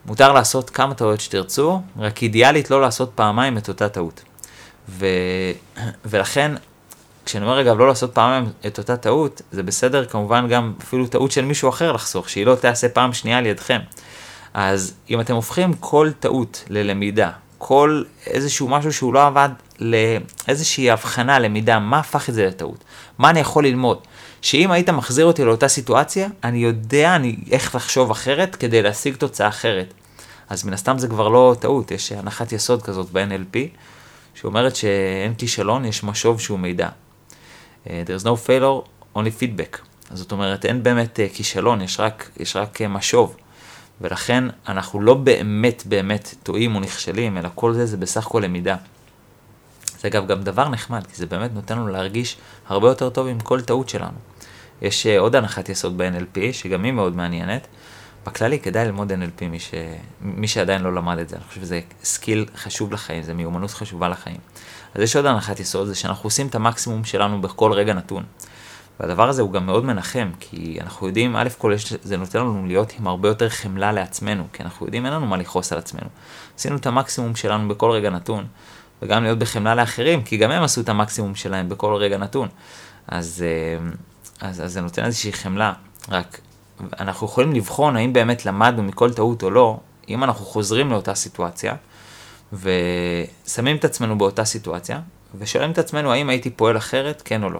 מותר 0.05 0.34
לעשות 0.34 0.69
כמה 0.69 0.93
טעויות 0.93 1.22
שתרצו, 1.22 1.81
רק 2.00 2.24
אידיאלית 2.24 2.72
לא 2.72 2.81
לעשות 2.81 3.12
פעמיים 3.15 3.57
את 3.57 3.67
אותה 3.69 3.89
טעות. 3.89 4.22
ו... 4.89 5.05
ולכן, 6.05 6.51
כשאני 7.25 7.46
אומר 7.46 7.62
אגב 7.62 7.77
לא 7.77 7.88
לעשות 7.88 8.13
פעמיים 8.13 8.51
את 8.67 8.77
אותה 8.77 8.98
טעות, 8.98 9.41
זה 9.51 9.63
בסדר 9.63 10.05
כמובן 10.05 10.48
גם 10.48 10.74
אפילו 10.81 11.07
טעות 11.07 11.31
של 11.31 11.46
מישהו 11.46 11.69
אחר 11.69 11.91
לחסוך, 11.91 12.29
שהיא 12.29 12.46
לא 12.46 12.55
תעשה 12.55 12.89
פעם 12.89 13.13
שנייה 13.13 13.38
על 13.38 13.46
ידכם. 13.46 13.79
אז 14.60 14.94
אם 15.10 15.22
אתם 15.22 15.34
הופכים 15.34 15.74
כל 15.74 16.12
טעות 16.20 16.64
ללמידה, 16.70 17.32
כל 17.58 18.04
איזשהו 18.28 18.68
משהו 18.68 18.94
שהוא 18.94 19.14
לא 19.14 19.26
עבד 19.26 19.50
לאיזושהי 19.80 20.92
הבחנה, 20.92 21.40
למידה, 21.40 21.80
מה 21.80 22.00
הפך 22.00 22.30
את 22.30 22.34
זה 22.34 22.46
לטעות? 22.46 22.84
מה 23.18 23.30
אני 23.30 23.40
יכול 23.40 23.66
ללמוד? 23.66 24.00
שאם 24.42 24.72
היית 24.72 24.90
מחזיר 24.90 25.26
אותי 25.26 25.44
לאותה 25.46 25.68
סיטואציה, 25.68 26.28
אני 26.44 26.58
יודע 26.58 27.16
אני, 27.16 27.36
איך 27.52 27.76
לחשוב 27.76 28.12
אחרת 28.12 28.56
כדי 28.56 28.82
להשיג 28.82 29.16
תוצאה 29.16 29.48
אחרת. 29.48 29.94
אז 30.50 30.66
מן 30.66 30.74
הסתם 30.74 30.98
זה 30.98 31.08
כבר 31.08 31.30
לא 31.30 31.56
טעות, 31.60 31.92
יש 31.92 32.12
הנחת 32.12 32.52
יסוד 32.52 32.82
כזאת 32.82 33.12
ב-NLP, 33.12 33.58
שאומרת 34.34 34.76
שאין 34.76 35.34
כישלון, 35.38 35.86
יש 35.86 36.04
משוב 36.04 36.40
שהוא 36.40 36.60
מידע. 36.60 36.90
Uh, 37.86 37.90
there's 37.90 38.24
no 38.24 38.48
failure, 38.48 38.88
only 39.16 39.42
feedback. 39.42 39.78
זאת 40.14 40.32
אומרת, 40.32 40.66
אין 40.66 40.84
באמת 40.84 41.20
uh, 41.20 41.36
כישלון, 41.36 41.82
יש 41.82 42.00
רק, 42.00 42.30
יש 42.40 42.56
רק 42.56 42.82
uh, 42.82 42.88
משוב. 42.88 43.36
ולכן 44.01 44.44
אנחנו 44.68 45.01
לא 45.01 45.13
באמת 45.13 45.84
באמת 45.86 46.36
טועים 46.44 46.75
או 46.75 46.80
נכשלים, 46.80 47.38
אלא 47.38 47.50
כל 47.56 47.74
זה 47.74 47.86
זה 47.86 47.98
בסך 47.98 48.27
הכל 48.27 48.42
למידה. 48.46 48.75
זה 50.00 50.08
אגב 50.08 50.27
גם 50.27 50.44
דבר 50.44 50.70
נחמד, 50.70 51.08
כי 51.08 51.16
זה 51.16 51.25
באמת 51.25 51.54
נותן 51.54 51.77
לנו 51.77 51.88
להרגיש 51.88 52.38
הרבה 52.68 52.88
יותר 52.88 53.10
טוב 53.10 53.27
עם 53.27 53.39
כל 53.39 53.62
טעות 53.62 53.89
שלנו. 53.89 54.18
יש 54.82 55.06
uh, 55.06 55.20
עוד 55.20 55.36
הנחת 55.36 55.70
יסוד 55.70 55.98
ב-NLP, 55.98 56.39
שגם 56.51 56.84
היא 56.84 56.92
מאוד 56.92 57.16
מעניינת. 57.16 57.68
בכללי 58.27 58.60
כדאי 58.60 58.86
ללמוד 58.86 59.12
NLP, 59.12 59.46
מי, 59.46 59.60
ש... 59.60 59.74
מי 60.22 60.48
שעדיין 60.48 60.82
לא 60.82 60.96
למד 60.96 61.20
את 61.20 61.30
זה, 61.30 61.36
אני 61.36 61.44
חושב 61.44 61.62
שזה 61.62 61.80
skill 62.03 62.46
חשוב 62.56 62.94
לחיים, 62.94 63.24
זה 63.24 63.34
מיומנות 63.34 63.72
חשובה 63.72 64.10
לחיים. 64.10 64.38
אז 64.96 65.01
יש 65.01 65.16
עוד 65.16 65.25
הנחת 65.25 65.60
יסוד, 65.60 65.88
זה 65.88 65.96
שאנחנו 65.96 66.27
עושים 66.27 66.48
את 66.48 66.56
המקסימום 66.56 67.04
שלנו 67.04 67.42
בכל 67.42 67.72
רגע 67.72 67.94
נתון. 67.94 68.24
והדבר 69.00 69.30
הזה 69.30 69.42
הוא 69.42 69.51
גם 69.51 69.66
מאוד 69.66 69.86
מנחם, 69.86 70.30
כי 70.39 70.77
אנחנו 70.82 71.08
יודעים, 71.08 71.36
א' 71.36 71.48
כל 71.58 71.74
זה 72.04 72.18
נותן 72.18 72.39
לנו 72.39 72.66
להיות 72.66 72.94
עם 73.00 73.08
הרבה 73.08 73.27
יותר 73.27 73.50
חמלה 73.50 73.92
לעצמנו, 73.92 74.44
כי 74.54 74.63
אנחנו 74.63 74.86
יודעים, 74.86 75.06
אין 75.06 75.13
לנו 75.13 75.25
מה 75.25 75.38
לכעוס 75.38 75.74
על 75.74 75.80
עצמנו. 75.80 76.08
עשינו 76.58 76.75
את 76.75 76.86
המקסימום 76.86 77.36
שלנו 77.36 77.68
בכל 77.68 77.92
רגע 77.92 78.10
נתון, 78.10 78.46
וגם 79.01 79.24
להיות 79.24 79.39
בחמלה 79.39 79.75
לאחרים, 79.75 80.24
כי 80.24 80.38
גם 80.38 80.51
הם 80.51 80.63
עשו 80.63 80.82
את 80.82 80.89
המקסימום 80.89 81.36
שלהם 81.36 81.70
בכל 81.70 81.96
רגע 81.96 82.18
נתון. 82.18 82.48
אז, 83.08 83.44
אה, 83.48 84.48
אז, 84.50 84.62
אז 84.62 84.74
זה 84.74 84.82
נותן 84.82 85.06
איזושהי 85.06 85.34
חמלה, 85.34 85.74
רק 86.10 86.39
אנחנו 87.00 87.27
יכולים 87.27 87.54
לבחון 87.54 87.96
האם 87.96 88.13
באמת 88.13 88.46
למדנו 88.46 88.84
מכל 88.84 89.13
טעות 89.13 89.44
או 89.44 89.50
לא, 89.50 89.80
אם 90.10 90.24
אנחנו 90.24 90.46
חוזרים 90.46 90.92
לאותה 90.92 91.16
סיטואציה, 91.16 91.75
ושמים 92.54 93.75
את 93.75 93.86
עצמנו 93.86 94.18
באותה 94.18 94.46
סיטואציה, 94.46 95.00
ושואלים 95.39 95.72
את 95.72 95.77
עצמנו 95.77 96.12
האם 96.12 96.30
הייתי 96.30 96.50
פועל 96.50 96.77
אחרת, 96.77 97.22
כן 97.25 97.44
או 97.44 97.50
לא. 97.50 97.60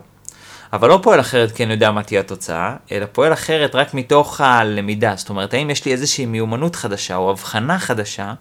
אבל 0.74 0.89
לא 0.89 1.00
פועל 1.03 1.19
אחרת 1.19 1.51
כי 1.51 1.63
אני 1.63 1.74
יודע 1.74 1.91
מה 1.91 2.03
תהיה 2.03 2.19
התוצאה, 2.19 2.75
אלא 2.91 3.05
פועל 3.12 3.33
אחרת 3.33 3.75
רק 3.75 3.93
מתוך 3.93 4.41
הלמידה. 4.41 5.13
זאת 5.15 5.29
אומרת, 5.29 5.53
האם 5.53 5.69
יש 5.69 5.86
לי 5.86 5.91
איזושהי 5.91 6.25
מיומנות 6.25 6.75
חדשה 6.75 7.15
או 7.15 7.31
הבחנה 7.31 7.79
חדשה, 7.79 8.33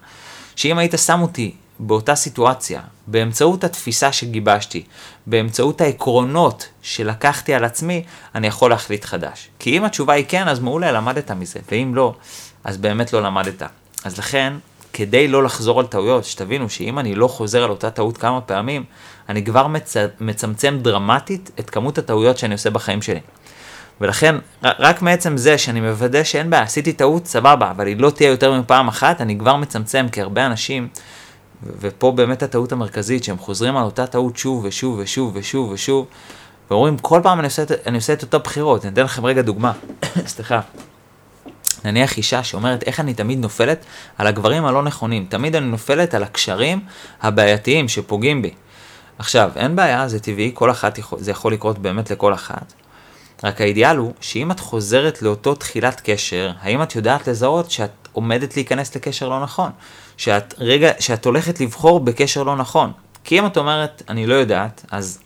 שאם 0.55 0.77
היית 0.77 0.93
שם 1.05 1.21
אותי 1.21 1.55
באותה 1.79 2.15
סיטואציה, 2.15 2.81
באמצעות 3.07 3.63
התפיסה 3.63 4.11
שגיבשתי, 4.11 4.83
באמצעות 5.25 5.81
העקרונות 5.81 6.67
שלקחתי 6.81 7.53
על 7.53 7.63
עצמי, 7.63 8.03
אני 8.35 8.47
יכול 8.47 8.69
להחליט 8.69 9.05
חדש. 9.05 9.49
כי 9.59 9.77
אם 9.77 9.83
התשובה 9.83 10.13
היא 10.13 10.25
כן, 10.27 10.47
אז 10.47 10.59
מעולה, 10.59 10.91
למדת 10.91 11.31
מזה, 11.31 11.59
ואם 11.71 11.91
לא, 11.95 12.15
אז 12.63 12.77
באמת 12.77 13.13
לא 13.13 13.21
למדת. 13.21 13.61
אז 14.03 14.17
לכן, 14.17 14.53
כדי 14.97 15.27
לא 15.27 15.43
לחזור 15.43 15.79
על 15.79 15.85
טעויות, 15.85 16.25
שתבינו 16.25 16.69
שאם 16.69 16.99
אני 16.99 17.15
לא 17.15 17.27
חוזר 17.27 17.63
על 17.63 17.69
אותה 17.69 17.89
טעות 17.89 18.17
כמה 18.17 18.41
פעמים, 18.41 18.83
אני 19.29 19.45
כבר 19.45 19.67
מצ... 19.67 19.95
מצמצם 20.19 20.79
דרמטית 20.81 21.51
את 21.59 21.69
כמות 21.69 21.97
הטעויות 21.97 22.37
שאני 22.37 22.53
עושה 22.53 22.69
בחיים 22.69 23.01
שלי. 23.01 23.19
ולכן, 24.01 24.35
רק 24.63 25.01
מעצם 25.01 25.37
זה 25.37 25.57
שאני 25.57 25.81
מוודא 25.81 26.23
שאין 26.23 26.49
בעיה, 26.49 26.63
עשיתי 26.63 26.93
טעות, 26.93 27.25
סבבה, 27.25 27.71
אבל 27.71 27.87
היא 27.87 27.97
לא 27.99 28.09
תהיה 28.09 28.29
יותר 28.29 28.59
מפעם 28.59 28.87
אחת, 28.87 29.21
אני 29.21 29.39
כבר 29.39 29.55
מצמצם, 29.55 30.05
כי 30.11 30.21
הרבה 30.21 30.45
אנשים, 30.45 30.87
ופה 31.79 32.11
באמת 32.11 32.43
הטעות 32.43 32.71
המרכזית, 32.71 33.23
שהם 33.23 33.37
חוזרים 33.37 33.77
על 33.77 33.83
אותה 33.83 34.07
טעות 34.07 34.37
שוב 34.37 34.65
ושוב 34.65 34.99
ושוב 34.99 35.31
ושוב 35.35 35.71
ושוב, 35.71 36.07
ואומרים, 36.71 36.97
כל 36.97 37.19
פעם 37.23 37.39
אני 37.39 37.47
עושה, 37.47 37.63
אני 37.85 37.97
עושה 37.97 38.13
את 38.13 38.21
אותה 38.21 38.37
בחירות. 38.37 38.85
אני 38.85 38.93
אתן 38.93 39.03
לכם 39.03 39.25
רגע 39.25 39.41
דוגמה, 39.41 39.71
סליחה. 40.25 40.61
נניח 41.85 42.17
אישה 42.17 42.43
שאומרת 42.43 42.83
איך 42.83 42.99
אני 42.99 43.13
תמיד 43.13 43.39
נופלת 43.39 43.85
על 44.17 44.27
הגברים 44.27 44.65
הלא 44.65 44.83
נכונים, 44.83 45.25
תמיד 45.29 45.55
אני 45.55 45.65
נופלת 45.65 46.13
על 46.13 46.23
הקשרים 46.23 46.79
הבעייתיים 47.21 47.87
שפוגעים 47.87 48.41
בי. 48.41 48.53
עכשיו, 49.19 49.51
אין 49.55 49.75
בעיה, 49.75 50.07
זה 50.07 50.19
טבעי, 50.19 50.51
כל 50.53 50.71
אחת, 50.71 50.99
זה 51.17 51.31
יכול 51.31 51.53
לקרות 51.53 51.79
באמת 51.79 52.11
לכל 52.11 52.33
אחת. 52.33 52.73
רק 53.43 53.61
האידיאל 53.61 53.97
הוא 53.97 54.13
שאם 54.21 54.51
את 54.51 54.59
חוזרת 54.59 55.21
לאותו 55.21 55.55
תחילת 55.55 56.01
קשר, 56.03 56.51
האם 56.61 56.83
את 56.83 56.95
יודעת 56.95 57.27
לזהות 57.27 57.71
שאת 57.71 58.07
עומדת 58.11 58.55
להיכנס 58.55 58.95
לקשר 58.95 59.29
לא 59.29 59.39
נכון? 59.39 59.71
שאת, 60.17 60.53
רגע, 60.57 60.91
שאת 60.99 61.25
הולכת 61.25 61.59
לבחור 61.59 61.99
בקשר 61.99 62.43
לא 62.43 62.55
נכון. 62.55 62.91
כי 63.23 63.39
אם 63.39 63.45
את 63.45 63.57
אומרת, 63.57 64.03
אני 64.09 64.25
לא 64.25 64.33
יודעת, 64.33 64.85
אז 64.91 65.19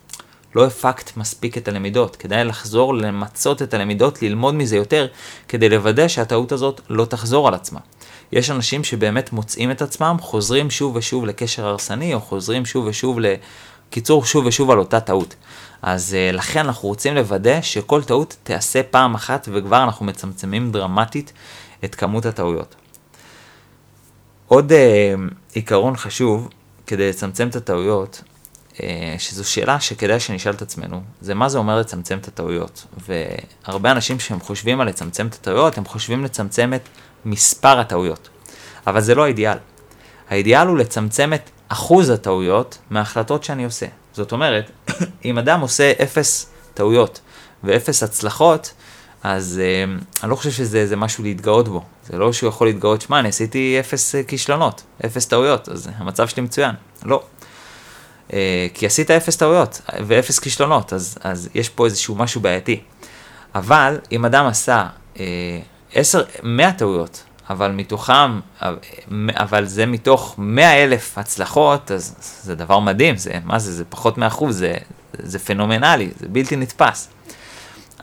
לא 0.56 0.66
הפקת 0.66 1.18
מספיק 1.18 1.58
את 1.58 1.68
הלמידות. 1.68 2.16
כדאי 2.16 2.44
לחזור 2.44 2.94
למצות 2.94 3.62
את 3.62 3.74
הלמידות, 3.74 4.22
ללמוד 4.22 4.56
מזה 4.56 4.76
יותר, 4.76 5.08
כדי 5.48 5.70
לוודא 5.70 6.08
שהטעות 6.08 6.52
הזאת 6.52 6.82
לא 6.90 7.06
תחזור 7.06 7.48
על 7.48 7.54
עצמה. 7.54 7.80
יש 8.32 8.52
אנשים 8.52 8.84
שבאמת 8.84 9.34
מוצאים 9.34 9.72
את 9.72 9.82
עצמם, 9.82 10.18
חוזרים 10.22 10.70
שוב 10.70 10.96
ושוב 10.96 11.26
לקשר 11.26 11.66
הרסני, 11.66 12.14
או 12.14 12.20
חוזרים 12.20 12.66
שוב 12.66 12.86
ושוב 12.86 13.18
לקיצור 13.20 14.26
שוב 14.26 14.46
ושוב 14.46 14.72
על 14.72 14.80
אותה 14.80 15.00
טעות. 15.00 15.36
אז 15.82 16.16
uh, 16.32 16.36
לכן 16.36 16.60
אנחנו 16.60 16.90
רוצים 16.90 17.16
לוודא 17.16 17.62
שכל 17.62 18.04
טעות 18.04 18.36
תיעשה 18.44 18.84
פעם 18.84 19.16
אחת, 19.16 19.50
וכבר 19.52 19.84
אנחנו 19.84 20.06
מצמצמים 20.06 20.72
דרמטית 20.72 21.34
את 21.86 21.96
כמות 21.96 22.26
הטעויות. 22.26 22.76
עוד 24.48 24.72
uh, 24.72 24.76
עיקרון 25.54 25.96
חשוב 25.98 26.50
כדי 26.88 27.10
לצמצם 27.10 27.48
את 27.48 27.56
הטעויות, 27.56 28.24
שזו 29.17 29.49
שאלה 29.49 29.79
שכדאי 29.79 30.19
שנשאל 30.19 30.53
את 30.53 30.62
עצמנו, 30.62 31.01
זה 31.21 31.34
מה 31.34 31.49
זה 31.49 31.57
אומר 31.57 31.79
לצמצם 31.79 32.17
את 32.17 32.27
הטעויות. 32.27 32.86
והרבה 33.07 33.91
אנשים 33.91 34.19
שהם 34.19 34.39
חושבים 34.39 34.81
על 34.81 34.88
לצמצם 34.88 35.27
את 35.27 35.34
הטעויות, 35.34 35.77
הם 35.77 35.86
חושבים 35.86 36.23
לצמצם 36.23 36.73
את 36.75 36.89
מספר 37.25 37.79
הטעויות. 37.79 38.29
אבל 38.88 39.01
זה 39.01 39.15
לא 39.15 39.23
האידיאל. 39.23 39.57
האידיאל 40.29 40.67
הוא 40.67 40.77
לצמצם 40.77 41.34
את 41.34 41.49
אחוז 41.67 42.10
הטעויות 42.10 42.77
מההחלטות 42.89 43.43
שאני 43.43 43.65
עושה. 43.65 43.86
זאת 44.13 44.31
אומרת, 44.31 44.71
אם 45.25 45.38
אדם 45.38 45.60
עושה 45.62 45.93
אפס 46.03 46.49
טעויות 46.73 47.21
ואפס 47.63 48.03
הצלחות, 48.03 48.73
אז 49.23 49.62
uh, 49.62 50.23
אני 50.23 50.31
לא 50.31 50.36
חושב 50.36 50.51
שזה 50.51 50.77
איזה 50.77 50.95
משהו 50.95 51.23
להתגאות 51.23 51.67
בו. 51.67 51.84
זה 52.07 52.17
לא 52.17 52.34
שהוא 52.34 52.49
יכול 52.49 52.67
להתגאות, 52.67 53.01
שמע, 53.01 53.19
אני 53.19 53.29
עשיתי 53.29 53.77
אפס 53.79 54.15
uh, 54.15 54.17
כישלונות, 54.27 54.84
אפס 55.05 55.25
טעויות, 55.25 55.69
אז 55.69 55.89
המצב 55.97 56.27
שלי 56.27 56.43
מצוין. 56.43 56.75
לא. 57.03 57.23
Uh, 58.32 58.34
כי 58.74 58.86
עשית 58.86 59.12
אפס 59.12 59.36
טעויות 59.38 59.82
ואפס 60.08 60.39
כישלונות, 60.39 60.94
אז, 60.94 61.17
אז 61.24 61.50
יש 61.54 61.70
פה 61.70 61.86
איזשהו 61.86 62.15
משהו 62.15 62.41
בעייתי. 62.41 62.82
אבל 63.56 64.00
אם 64.12 64.26
אדם 64.26 64.46
עשה 64.46 64.88
uh, 65.15 65.20
עשר, 65.94 66.24
מאה 66.44 66.72
טעויות, 66.74 67.24
אבל 67.50 67.72
מתוכם, 67.72 68.39
אבל 69.34 69.65
זה 69.65 69.86
מתוך 69.86 70.36
מאה 70.38 70.84
אלף 70.84 71.17
הצלחות, 71.17 71.91
אז 71.91 72.15
זה 72.44 72.56
דבר 72.56 72.80
מדהים, 72.80 73.17
זה, 73.17 73.32
מה 73.44 73.60
זה, 73.60 73.74
זה 73.74 73.86
פחות 73.86 74.17
מאחוז, 74.17 74.58
זה, 74.58 74.74
זה 75.13 75.39
פנומנלי, 75.39 76.10
זה 76.20 76.28
בלתי 76.28 76.56
נתפס. 76.56 77.10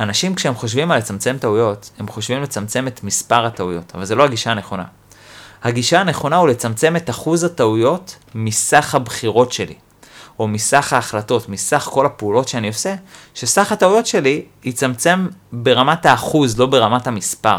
אנשים 0.00 0.34
כשהם 0.34 0.54
חושבים 0.54 0.90
על 0.90 0.98
לצמצם 0.98 1.36
טעויות, 1.40 1.90
הם 1.98 2.08
חושבים 2.08 2.42
לצמצם 2.42 2.86
את 2.86 3.04
מספר 3.04 3.46
הטעויות, 3.46 3.92
אבל 3.94 4.04
זה 4.04 4.14
לא 4.14 4.24
הגישה 4.24 4.50
הנכונה. 4.50 4.84
הגישה 5.62 6.00
הנכונה 6.00 6.36
הוא 6.36 6.48
לצמצם 6.48 6.96
את 6.96 7.10
אחוז 7.10 7.44
הטעויות 7.44 8.16
מסך 8.34 8.94
הבחירות 8.94 9.52
שלי, 9.52 9.74
או 10.38 10.48
מסך 10.48 10.92
ההחלטות, 10.92 11.48
מסך 11.48 11.88
כל 11.92 12.06
הפעולות 12.06 12.48
שאני 12.48 12.68
עושה, 12.68 12.94
שסך 13.34 13.72
הטעויות 13.72 14.06
שלי 14.06 14.42
יצמצם 14.64 15.26
ברמת 15.52 16.06
האחוז, 16.06 16.58
לא 16.58 16.66
ברמת 16.66 17.06
המספר. 17.06 17.58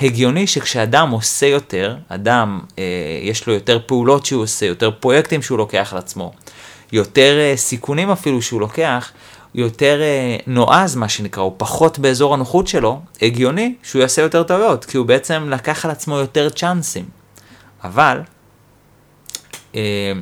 הגיוני 0.00 0.46
שכשאדם 0.46 1.10
עושה 1.10 1.46
יותר, 1.46 1.96
אדם, 2.08 2.60
אה, 2.78 2.84
יש 3.22 3.46
לו 3.46 3.54
יותר 3.54 3.78
פעולות 3.86 4.26
שהוא 4.26 4.42
עושה, 4.42 4.66
יותר 4.66 4.90
פרויקטים 4.90 5.42
שהוא 5.42 5.58
לוקח 5.58 5.92
על 5.92 5.98
עצמו, 5.98 6.32
יותר 6.92 7.38
אה, 7.38 7.56
סיכונים 7.56 8.10
אפילו 8.10 8.42
שהוא 8.42 8.60
לוקח, 8.60 9.12
יותר 9.54 10.00
אה, 10.02 10.36
נועז, 10.46 10.96
מה 10.96 11.08
שנקרא, 11.08 11.42
או 11.42 11.54
פחות 11.56 11.98
באזור 11.98 12.34
הנוחות 12.34 12.68
שלו, 12.68 13.00
הגיוני 13.22 13.74
שהוא 13.82 14.02
יעשה 14.02 14.22
יותר 14.22 14.42
טעויות, 14.42 14.84
כי 14.84 14.96
הוא 14.96 15.06
בעצם 15.06 15.48
לקח 15.50 15.84
על 15.84 15.90
עצמו 15.90 16.16
יותר 16.16 16.48
צ'אנסים. 16.48 17.04
אבל, 17.84 18.20
אה, 19.74 20.12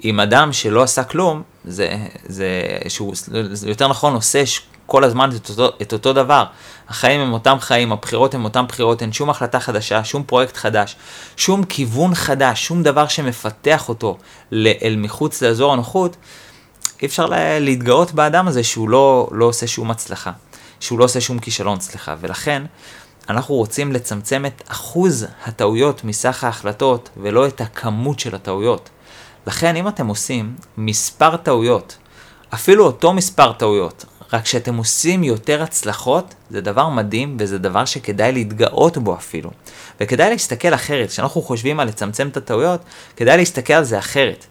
עם 0.00 0.20
אדם 0.20 0.52
שלא 0.52 0.82
עשה 0.82 1.04
כלום, 1.04 1.42
זה, 1.64 1.96
זה 2.26 2.50
שהוא, 2.88 3.14
זה 3.52 3.68
יותר 3.68 3.88
נכון 3.88 4.14
עושה 4.14 4.42
כל 4.86 5.04
הזמן 5.04 5.30
את 5.36 5.48
אותו, 5.48 5.68
את 5.82 5.92
אותו 5.92 6.12
דבר. 6.12 6.44
החיים 6.88 7.20
הם 7.20 7.32
אותם 7.32 7.56
חיים, 7.60 7.92
הבחירות 7.92 8.34
הם 8.34 8.44
אותם 8.44 8.64
בחירות, 8.68 9.02
אין 9.02 9.12
שום 9.12 9.30
החלטה 9.30 9.60
חדשה, 9.60 10.04
שום 10.04 10.22
פרויקט 10.22 10.56
חדש, 10.56 10.96
שום 11.36 11.64
כיוון 11.64 12.14
חדש, 12.14 12.66
שום 12.66 12.82
דבר 12.82 13.08
שמפתח 13.08 13.88
אותו 13.88 14.18
אל 14.54 14.96
מחוץ 14.98 15.42
לאזור 15.42 15.72
הנוחות, 15.72 16.16
אי 17.02 17.06
אפשר 17.06 17.26
להתגאות 17.60 18.12
באדם 18.12 18.48
הזה 18.48 18.64
שהוא 18.64 18.88
לא, 18.88 19.28
לא 19.32 19.44
עושה 19.44 19.66
שום 19.66 19.90
הצלחה, 19.90 20.32
שהוא 20.80 20.98
לא 20.98 21.04
עושה 21.04 21.20
שום 21.20 21.38
כישלון, 21.38 21.80
סליחה, 21.80 22.14
ולכן 22.20 22.62
אנחנו 23.28 23.54
רוצים 23.54 23.92
לצמצם 23.92 24.46
את 24.46 24.62
אחוז 24.68 25.26
הטעויות 25.46 26.04
מסך 26.04 26.44
ההחלטות 26.44 27.08
ולא 27.16 27.46
את 27.46 27.60
הכמות 27.60 28.18
של 28.18 28.34
הטעויות. 28.34 28.90
לכן 29.48 29.76
אם 29.76 29.88
אתם 29.88 30.06
עושים 30.06 30.54
מספר 30.78 31.36
טעויות, 31.36 31.96
אפילו 32.54 32.86
אותו 32.86 33.12
מספר 33.12 33.52
טעויות, 33.52 34.04
רק 34.32 34.46
שאתם 34.46 34.76
עושים 34.76 35.24
יותר 35.24 35.62
הצלחות, 35.62 36.34
זה 36.50 36.60
דבר 36.60 36.88
מדהים 36.88 37.36
וזה 37.40 37.58
דבר 37.58 37.84
שכדאי 37.84 38.32
להתגאות 38.32 38.98
בו 38.98 39.14
אפילו. 39.14 39.50
וכדאי 40.00 40.30
להסתכל 40.30 40.74
אחרת, 40.74 41.08
כשאנחנו 41.08 41.42
חושבים 41.42 41.80
על 41.80 41.88
לצמצם 41.88 42.28
את 42.28 42.36
הטעויות, 42.36 42.80
כדאי 43.16 43.36
להסתכל 43.36 43.72
על 43.72 43.84
זה 43.84 43.98
אחרת. 43.98 44.46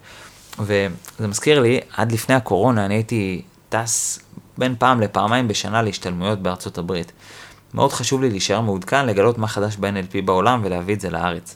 וזה 0.60 1.27
מזכיר 1.27 1.60
לי, 1.60 1.79
עד 1.97 2.12
לפני 2.12 2.36
הקורונה 2.36 2.86
אני 2.86 2.95
הייתי 2.95 3.41
טס 3.69 4.19
בין 4.57 4.75
פעם 4.79 5.01
לפעמיים 5.01 5.47
בשנה 5.47 5.81
להשתלמויות 5.81 6.39
בארצות 6.39 6.77
הברית. 6.77 7.12
מאוד 7.73 7.93
חשוב 7.93 8.21
לי 8.21 8.29
להישאר 8.29 8.62
מעודכן, 8.62 9.05
לגלות 9.05 9.38
מה 9.38 9.47
חדש 9.47 9.77
ב-NLP 9.77 10.21
בעולם 10.25 10.62
ולהביא 10.63 10.95
את 10.95 11.01
זה 11.01 11.10
לארץ. 11.10 11.55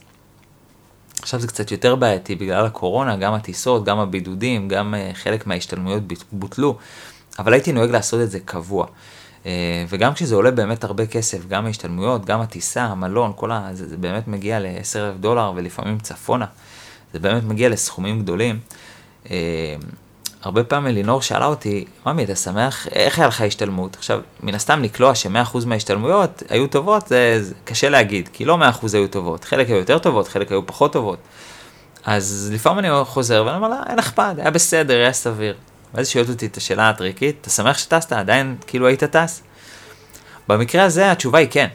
עכשיו 1.22 1.40
זה 1.40 1.46
קצת 1.46 1.70
יותר 1.70 1.94
בעייתי 1.94 2.34
בגלל 2.34 2.66
הקורונה, 2.66 3.16
גם 3.16 3.34
הטיסות, 3.34 3.84
גם 3.84 3.98
הבידודים, 3.98 4.68
גם 4.68 4.94
uh, 4.94 5.16
חלק 5.16 5.46
מההשתלמויות 5.46 6.02
בוטלו, 6.32 6.76
אבל 7.38 7.52
הייתי 7.52 7.72
נוהג 7.72 7.90
לעשות 7.90 8.20
את 8.20 8.30
זה 8.30 8.40
קבוע. 8.40 8.86
Uh, 8.86 9.46
וגם 9.88 10.14
כשזה 10.14 10.34
עולה 10.34 10.50
באמת 10.50 10.84
הרבה 10.84 11.06
כסף, 11.06 11.46
גם 11.48 11.66
ההשתלמויות, 11.66 12.24
גם 12.24 12.40
הטיסה, 12.40 12.84
המלון, 12.84 13.32
כל 13.36 13.50
ה... 13.50 13.68
זה, 13.72 13.88
זה 13.88 13.96
באמת 13.96 14.28
מגיע 14.28 14.60
ל-10,000 14.60 15.20
דולר 15.20 15.52
ולפעמים 15.56 15.98
צפונה. 15.98 16.46
זה 17.12 17.18
באמת 17.18 17.42
מגיע 17.42 17.68
לסכומים 17.68 18.22
גדולים. 18.22 18.58
הרבה 20.42 20.64
פעמים 20.64 20.86
אלינור 20.86 21.22
שאלה 21.22 21.46
אותי, 21.46 21.84
ממי, 22.06 22.24
אתה 22.24 22.36
שמח, 22.36 22.86
איך 22.92 23.18
היה 23.18 23.28
לך 23.28 23.40
השתלמות? 23.40 23.96
עכשיו, 23.96 24.20
מן 24.40 24.54
הסתם 24.54 24.82
לקלוע 24.82 25.14
ש-100% 25.14 25.66
מההשתלמויות 25.66 26.42
היו 26.48 26.66
טובות, 26.66 27.06
זה, 27.06 27.38
זה 27.42 27.54
קשה 27.64 27.88
להגיד, 27.88 28.28
כי 28.32 28.44
לא 28.44 28.58
100% 28.82 28.86
היו 28.92 29.08
טובות, 29.08 29.44
חלק 29.44 29.68
היו 29.68 29.76
יותר 29.76 29.98
טובות, 29.98 30.28
חלק 30.28 30.50
היו 30.50 30.66
פחות 30.66 30.92
טובות. 30.92 31.18
אז 32.04 32.50
לפעמים 32.54 32.78
אני 32.78 33.04
חוזר 33.04 33.42
ואני 33.46 33.56
אומר 33.56 33.68
לה, 33.68 33.82
אין 33.88 33.98
אכפת, 33.98 34.34
היה 34.38 34.50
בסדר, 34.50 34.94
היה 34.94 35.12
סביר. 35.12 35.54
ואז 35.94 36.08
שואלת 36.08 36.28
אותי 36.28 36.46
את 36.46 36.56
השאלה 36.56 36.88
הטריקית, 36.88 37.36
אתה 37.40 37.50
שמח 37.50 37.78
שטסת, 37.78 38.12
עדיין 38.12 38.56
כאילו 38.66 38.86
היית 38.86 39.04
טס? 39.04 39.42
במקרה 40.48 40.84
הזה 40.84 41.12
התשובה 41.12 41.38
היא 41.38 41.48
כן, 41.50 41.68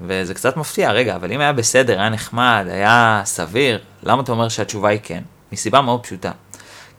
וזה 0.00 0.34
קצת 0.34 0.56
מפתיע, 0.56 0.92
רגע, 0.92 1.16
אבל 1.16 1.32
אם 1.32 1.40
היה 1.40 1.52
בסדר, 1.52 2.00
היה 2.00 2.08
נחמד, 2.08 2.66
היה 2.70 3.22
סביר, 3.24 3.78
למה 4.02 4.22
אתה 4.22 4.32
אומר 4.32 4.48
שהתשובה 4.48 4.88
היא 4.88 5.00
כן? 5.02 5.22
מסיבה 5.52 5.80
מאוד 5.80 6.02
פשוטה. 6.02 6.30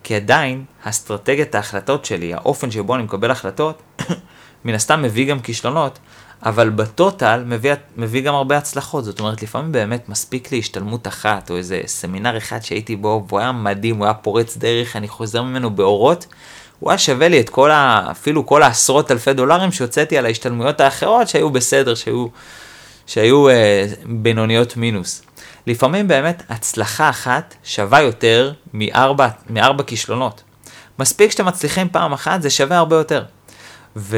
כי 0.03 0.15
עדיין 0.15 0.65
אסטרטגיית 0.83 1.55
ההחלטות 1.55 2.05
שלי, 2.05 2.33
האופן 2.33 2.71
שבו 2.71 2.95
אני 2.95 3.03
מקבל 3.03 3.31
החלטות, 3.31 3.81
מן 4.65 4.73
הסתם 4.73 5.01
מביא 5.01 5.29
גם 5.29 5.39
כישלונות, 5.39 5.99
אבל 6.45 6.69
בטוטל 6.69 7.43
מביא, 7.45 7.73
מביא 7.97 8.21
גם 8.21 8.35
הרבה 8.35 8.57
הצלחות. 8.57 9.03
זאת 9.05 9.19
אומרת, 9.19 9.43
לפעמים 9.43 9.71
באמת 9.71 10.09
מספיק 10.09 10.51
לי 10.51 10.59
השתלמות 10.59 11.07
אחת, 11.07 11.49
או 11.49 11.57
איזה 11.57 11.81
סמינר 11.85 12.37
אחד 12.37 12.63
שהייתי 12.63 12.95
בו, 12.95 13.25
והוא 13.27 13.39
היה 13.39 13.51
מדהים, 13.51 13.97
הוא 13.97 14.05
היה 14.05 14.13
פורץ 14.13 14.57
דרך, 14.57 14.95
אני 14.95 15.07
חוזר 15.07 15.41
ממנו 15.41 15.69
באורות. 15.69 16.25
הוא 16.79 16.91
היה 16.91 16.97
שווה 16.97 17.27
לי 17.27 17.39
את 17.39 17.49
כל 17.49 17.71
ה... 17.71 18.07
אפילו 18.11 18.45
כל 18.45 18.63
העשרות 18.63 19.11
אלפי 19.11 19.33
דולרים 19.33 19.71
שהוצאתי 19.71 20.17
על 20.17 20.25
ההשתלמויות 20.25 20.81
האחרות 20.81 21.27
שהיו 21.27 21.49
בסדר, 21.49 21.95
שהיו, 21.95 22.27
שהיו 23.07 23.49
אה, 23.49 23.85
בינוניות 24.05 24.77
מינוס. 24.77 25.21
לפעמים 25.67 26.07
באמת 26.07 26.43
הצלחה 26.49 27.09
אחת 27.09 27.55
שווה 27.63 28.01
יותר 28.01 28.53
מארבע, 28.73 29.27
מארבע 29.49 29.83
כישלונות. 29.83 30.43
מספיק 30.99 31.31
שאתם 31.31 31.45
מצליחים 31.45 31.89
פעם 31.89 32.13
אחת, 32.13 32.41
זה 32.41 32.49
שווה 32.49 32.77
הרבה 32.77 32.95
יותר. 32.95 33.23
ו, 33.95 34.17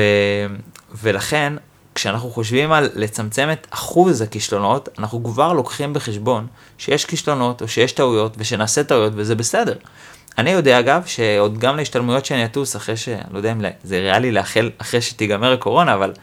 ולכן, 1.02 1.54
כשאנחנו 1.96 2.30
חושבים 2.30 2.72
על 2.72 2.90
לצמצם 2.96 3.50
את 3.52 3.68
אחוז 3.70 4.22
הכישלונות, 4.22 4.90
אנחנו 5.00 5.24
כבר 5.24 5.54
לוקחים 5.54 5.94
בחשבון 5.94 6.48
שיש 6.78 7.06
כישלונות 7.06 7.62
או 7.62 7.68
שיש 7.68 7.92
טעויות 7.92 8.36
ושנעשה 8.38 8.84
טעויות 8.84 9.14
וזה 9.16 9.36
בסדר. 9.36 9.76
אני 10.38 10.52
יודע 10.52 10.80
אגב 10.80 11.04
שעוד 11.06 11.58
גם 11.58 11.78
להשתלמויות 11.78 12.26
שאני 12.26 12.46
אטוס 12.46 12.76
אחרי 12.76 12.98
ש... 12.98 13.10
לא 13.32 13.38
יודע 13.38 13.52
אם 13.52 13.62
זה 13.84 14.00
ריאלי 14.00 14.32
לאחל 14.32 14.72
אחרי 14.78 15.02
שתיגמר 15.02 15.54
הקורונה, 15.54 15.94
אבל 15.94 16.14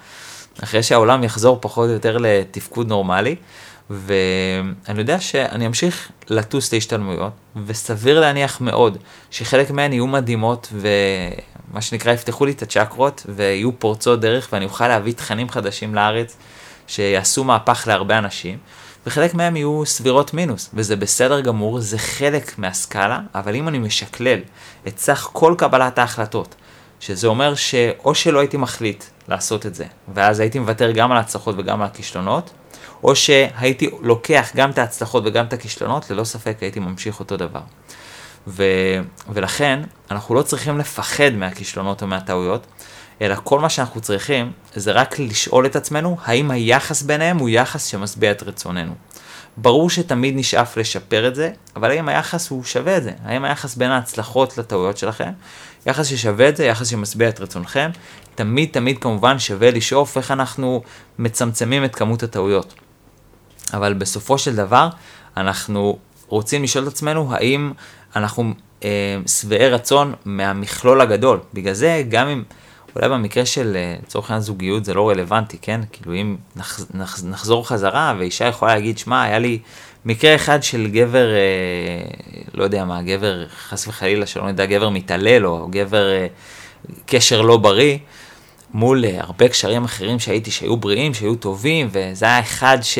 אחרי 0.62 0.82
שהעולם 0.82 1.24
יחזור 1.24 1.58
פחות 1.60 1.88
או 1.88 1.92
יותר 1.92 2.16
לתפקוד 2.20 2.88
נורמלי, 2.88 3.36
ואני 3.90 4.98
יודע 4.98 5.20
שאני 5.20 5.66
אמשיך 5.66 6.10
לטוס 6.28 6.72
להשתלמויות, 6.72 7.32
וסביר 7.66 8.20
להניח 8.20 8.60
מאוד 8.60 8.98
שחלק 9.30 9.70
מהן 9.70 9.92
יהיו 9.92 10.06
מדהימות, 10.06 10.72
ומה 10.72 11.80
שנקרא 11.80 12.12
יפתחו 12.12 12.46
לי 12.46 12.52
את 12.52 12.62
הצ'קרות, 12.62 13.26
ויהיו 13.28 13.78
פורצות 13.78 14.20
דרך, 14.20 14.48
ואני 14.52 14.64
אוכל 14.64 14.88
להביא 14.88 15.12
תכנים 15.12 15.48
חדשים 15.48 15.94
לארץ, 15.94 16.36
שיעשו 16.86 17.44
מהפך 17.44 17.84
להרבה 17.86 18.18
אנשים, 18.18 18.58
וחלק 19.06 19.34
מהם 19.34 19.56
יהיו 19.56 19.82
סבירות 19.86 20.34
מינוס, 20.34 20.70
וזה 20.74 20.96
בסדר 20.96 21.40
גמור, 21.40 21.80
זה 21.80 21.98
חלק 21.98 22.58
מהסקאלה, 22.58 23.20
אבל 23.34 23.54
אם 23.54 23.68
אני 23.68 23.78
משקלל 23.78 24.38
את 24.88 24.98
סך 24.98 25.28
כל 25.32 25.54
קבלת 25.58 25.98
ההחלטות, 25.98 26.54
שזה 27.00 27.26
אומר 27.26 27.54
שאו 27.54 28.14
שלא 28.14 28.38
הייתי 28.38 28.56
מחליט 28.56 29.04
לעשות 29.28 29.66
את 29.66 29.74
זה, 29.74 29.84
ואז 30.14 30.40
הייתי 30.40 30.58
מוותר 30.58 30.90
גם 30.90 31.12
על 31.12 31.16
ההצלחות 31.16 31.54
וגם 31.58 31.82
על 31.82 31.86
הכישלונות, 31.86 32.50
או 33.02 33.16
שהייתי 33.16 33.90
לוקח 34.02 34.50
גם 34.56 34.70
את 34.70 34.78
ההצלחות 34.78 35.22
וגם 35.26 35.44
את 35.44 35.52
הכישלונות, 35.52 36.10
ללא 36.10 36.24
ספק 36.24 36.56
הייתי 36.60 36.80
ממשיך 36.80 37.20
אותו 37.20 37.36
דבר. 37.36 37.60
ו, 38.46 38.64
ולכן, 39.28 39.80
אנחנו 40.10 40.34
לא 40.34 40.42
צריכים 40.42 40.78
לפחד 40.78 41.30
מהכישלונות 41.30 42.02
או 42.02 42.06
מהטעויות, 42.06 42.66
אלא 43.20 43.36
כל 43.44 43.60
מה 43.60 43.70
שאנחנו 43.70 44.00
צריכים 44.00 44.52
זה 44.74 44.92
רק 44.92 45.18
לשאול 45.18 45.66
את 45.66 45.76
עצמנו 45.76 46.16
האם 46.24 46.50
היחס 46.50 47.02
ביניהם 47.02 47.38
הוא 47.38 47.48
יחס 47.48 47.86
שמשביע 47.86 48.30
את 48.30 48.42
רצוננו. 48.42 48.94
ברור 49.56 49.90
שתמיד 49.90 50.36
נשאף 50.36 50.76
לשפר 50.76 51.28
את 51.28 51.34
זה, 51.34 51.50
אבל 51.76 51.90
האם 51.90 52.08
היחס 52.08 52.48
הוא 52.48 52.64
שווה 52.64 52.96
את 52.96 53.02
זה? 53.02 53.10
האם 53.24 53.44
היחס 53.44 53.74
בין 53.74 53.90
ההצלחות 53.90 54.58
לטעויות 54.58 54.98
שלכם? 54.98 55.30
יחס 55.86 56.06
ששווה 56.06 56.48
את 56.48 56.56
זה, 56.56 56.64
יחס 56.64 56.88
שמשביע 56.88 57.28
את 57.28 57.40
רצונכם. 57.40 57.90
תמיד 58.34 58.68
תמיד 58.72 58.98
כמובן 58.98 59.38
שווה 59.38 59.70
לשאוף 59.70 60.16
איך 60.16 60.30
אנחנו 60.30 60.82
מצמצמים 61.18 61.84
את 61.84 61.94
כמות 61.94 62.22
הטעויות. 62.22 62.74
אבל 63.72 63.92
בסופו 63.94 64.38
של 64.38 64.56
דבר, 64.56 64.88
אנחנו 65.36 65.98
רוצים 66.28 66.62
לשאול 66.62 66.88
את 66.88 66.92
עצמנו 66.92 67.34
האם 67.34 67.72
אנחנו 68.16 68.52
אה, 68.84 68.88
שבעי 69.26 69.68
רצון 69.68 70.14
מהמכלול 70.24 71.00
הגדול. 71.00 71.40
בגלל 71.54 71.74
זה, 71.74 72.02
גם 72.08 72.28
אם, 72.28 72.42
אולי 72.96 73.08
במקרה 73.08 73.46
של 73.46 73.76
אה, 73.76 73.96
לצורך 74.02 74.30
העניין 74.30 74.42
זוגיות 74.42 74.84
זה 74.84 74.94
לא 74.94 75.10
רלוונטי, 75.10 75.58
כן? 75.62 75.80
כאילו 75.92 76.14
אם 76.14 76.36
נח, 76.56 76.80
נח, 76.94 77.24
נחזור 77.24 77.68
חזרה 77.68 78.14
ואישה 78.18 78.44
יכולה 78.44 78.74
להגיד, 78.74 78.98
שמע, 78.98 79.22
היה 79.22 79.38
לי 79.38 79.58
מקרה 80.04 80.34
אחד 80.34 80.62
של 80.62 80.86
גבר, 80.86 81.26
אה, 81.34 82.10
לא 82.54 82.64
יודע 82.64 82.84
מה, 82.84 83.02
גבר, 83.02 83.48
חס 83.48 83.88
וחלילה, 83.88 84.26
שלא 84.26 84.48
נדע, 84.48 84.66
גבר 84.66 84.88
מתעלל 84.88 85.46
או 85.46 85.68
גבר 85.70 86.12
אה, 86.12 86.26
קשר 87.06 87.42
לא 87.42 87.56
בריא. 87.56 87.98
מול 88.74 89.04
אה, 89.04 89.20
הרבה 89.20 89.48
קשרים 89.48 89.84
אחרים 89.84 90.18
שהייתי, 90.18 90.50
שהיו 90.50 90.76
בריאים, 90.76 91.14
שהיו 91.14 91.34
טובים, 91.34 91.88
וזה 91.92 92.24
היה 92.24 92.40
אחד 92.40 92.78
ש... 92.82 92.98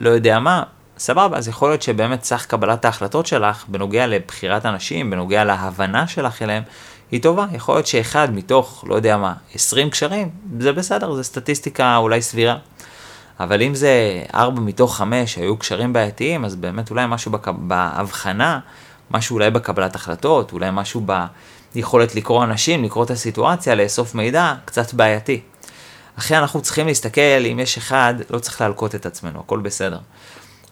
לא 0.00 0.10
יודע 0.10 0.38
מה, 0.38 0.62
סבבה, 0.98 1.38
אז 1.38 1.48
יכול 1.48 1.70
להיות 1.70 1.82
שבאמת 1.82 2.24
סך 2.24 2.46
קבלת 2.46 2.84
ההחלטות 2.84 3.26
שלך 3.26 3.64
בנוגע 3.68 4.06
לבחירת 4.06 4.66
אנשים, 4.66 5.10
בנוגע 5.10 5.44
להבנה 5.44 6.06
שלך 6.06 6.42
אליהם, 6.42 6.62
היא 7.10 7.22
טובה. 7.22 7.46
יכול 7.52 7.74
להיות 7.74 7.86
שאחד 7.86 8.28
מתוך, 8.34 8.84
לא 8.88 8.94
יודע 8.94 9.16
מה, 9.16 9.34
20 9.54 9.90
קשרים, 9.90 10.30
זה 10.60 10.72
בסדר, 10.72 11.14
זה 11.14 11.22
סטטיסטיקה 11.22 11.96
אולי 11.96 12.22
סבירה. 12.22 12.56
אבל 13.40 13.62
אם 13.62 13.74
זה 13.74 14.22
4 14.34 14.60
מתוך 14.60 14.96
5 14.96 15.36
היו 15.36 15.56
קשרים 15.56 15.92
בעייתיים, 15.92 16.44
אז 16.44 16.56
באמת 16.56 16.90
אולי 16.90 17.04
משהו 17.08 17.32
בק... 17.32 17.48
בהבחנה, 17.48 18.60
משהו 19.10 19.34
אולי 19.34 19.50
בקבלת 19.50 19.94
החלטות, 19.94 20.52
אולי 20.52 20.68
משהו 20.72 21.06
ביכולת 21.74 22.14
לקרוא 22.14 22.44
אנשים, 22.44 22.84
לקרוא 22.84 23.04
את 23.04 23.10
הסיטואציה, 23.10 23.74
לאסוף 23.74 24.14
מידע, 24.14 24.54
קצת 24.64 24.94
בעייתי. 24.94 25.40
אחרי 26.20 26.38
אנחנו 26.38 26.62
צריכים 26.62 26.86
להסתכל, 26.86 27.46
אם 27.52 27.58
יש 27.58 27.78
אחד, 27.78 28.14
לא 28.30 28.38
צריך 28.38 28.60
להלקות 28.60 28.94
את 28.94 29.06
עצמנו, 29.06 29.40
הכל 29.40 29.60
בסדר. 29.60 29.98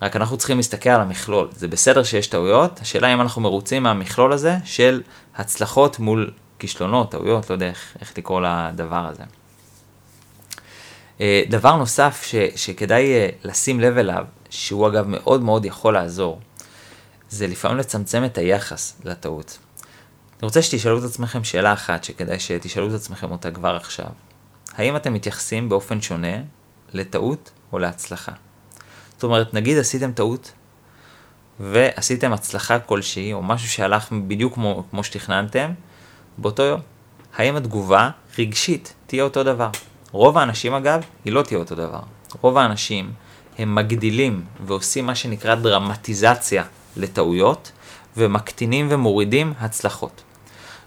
רק 0.03 0.17
אנחנו 0.17 0.37
צריכים 0.37 0.57
להסתכל 0.57 0.91
על 0.91 1.01
המכלול. 1.01 1.49
זה 1.53 1.69
בסדר 1.69 2.03
שיש 2.03 2.27
טעויות, 2.27 2.81
השאלה 2.81 3.15
אם 3.15 3.21
אנחנו 3.21 3.43
מרוצים 3.43 3.83
מהמכלול 3.83 4.33
הזה 4.33 4.57
של 4.65 5.03
הצלחות 5.37 5.99
מול 5.99 6.31
כישלונות, 6.59 7.11
טעויות, 7.11 7.51
לא 7.51 7.55
יודע 7.55 7.67
איך, 7.67 7.97
איך 8.01 8.19
לקרוא 8.19 8.41
לדבר 8.41 9.07
הזה. 9.07 9.23
אה, 11.21 11.43
דבר 11.49 11.77
נוסף 11.77 12.23
ש, 12.27 12.35
שכדאי 12.57 13.13
אה, 13.13 13.29
לשים 13.45 13.81
לב 13.81 13.99
אליו, 13.99 14.25
שהוא 14.51 14.89
אגב 14.89 15.05
מאוד 15.07 15.43
מאוד 15.43 15.65
יכול 15.65 15.95
לעזור, 15.95 16.41
זה 17.31 17.47
לפעמים 17.47 17.79
לצמצם 17.79 18.25
את 18.25 18.39
היחס 18.39 19.01
לטעות. 19.05 19.59
אני 20.41 20.47
רוצה 20.47 20.63
שתשאלו 20.63 20.99
את 20.99 21.05
עצמכם 21.05 21.45
שאלה 21.45 21.73
אחת 21.73 22.05
שכדאי 22.05 22.41
שתשאלו 22.41 22.89
את 22.89 22.95
עצמכם 22.95 23.31
אותה 23.31 23.51
כבר 23.51 23.77
עכשיו. 23.77 24.28
האם 24.79 24.97
אתם 24.97 25.13
מתייחסים 25.13 25.69
באופן 25.69 26.01
שונה 26.01 26.37
לטעות 26.93 27.51
או 27.73 27.79
להצלחה. 27.79 28.33
זאת 29.15 29.23
אומרת, 29.23 29.55
נגיד 29.55 29.79
עשיתם 29.79 30.13
טעות 30.13 30.53
ועשיתם 31.61 32.33
הצלחה 32.33 32.79
כלשהי, 32.79 33.33
או 33.33 33.43
משהו 33.43 33.69
שהלך 33.69 34.13
בדיוק 34.13 34.55
כמו, 34.55 34.85
כמו 34.91 35.05
שתכננתם, 35.05 35.71
באותו 36.39 36.63
יום. 36.63 36.81
האם 37.37 37.57
התגובה 37.57 38.11
רגשית 38.39 38.95
תהיה 39.07 39.23
אותו 39.23 39.45
דבר? 39.45 39.71
רוב 40.11 40.39
האנשים 40.39 40.75
אגב, 40.75 41.03
היא 41.25 41.33
לא 41.33 41.43
תהיה 41.43 41.59
אותו 41.61 41.75
דבר. 41.75 42.01
רוב 42.41 42.59
האנשים 42.59 43.13
הם 43.59 43.75
מגדילים 43.75 44.45
ועושים 44.67 45.07
מה 45.07 45.15
שנקרא 45.15 45.55
דרמטיזציה 45.55 46.65
לטעויות, 46.97 47.73
ומקטינים 48.17 48.87
ומורידים 48.91 49.53
הצלחות. 49.59 50.23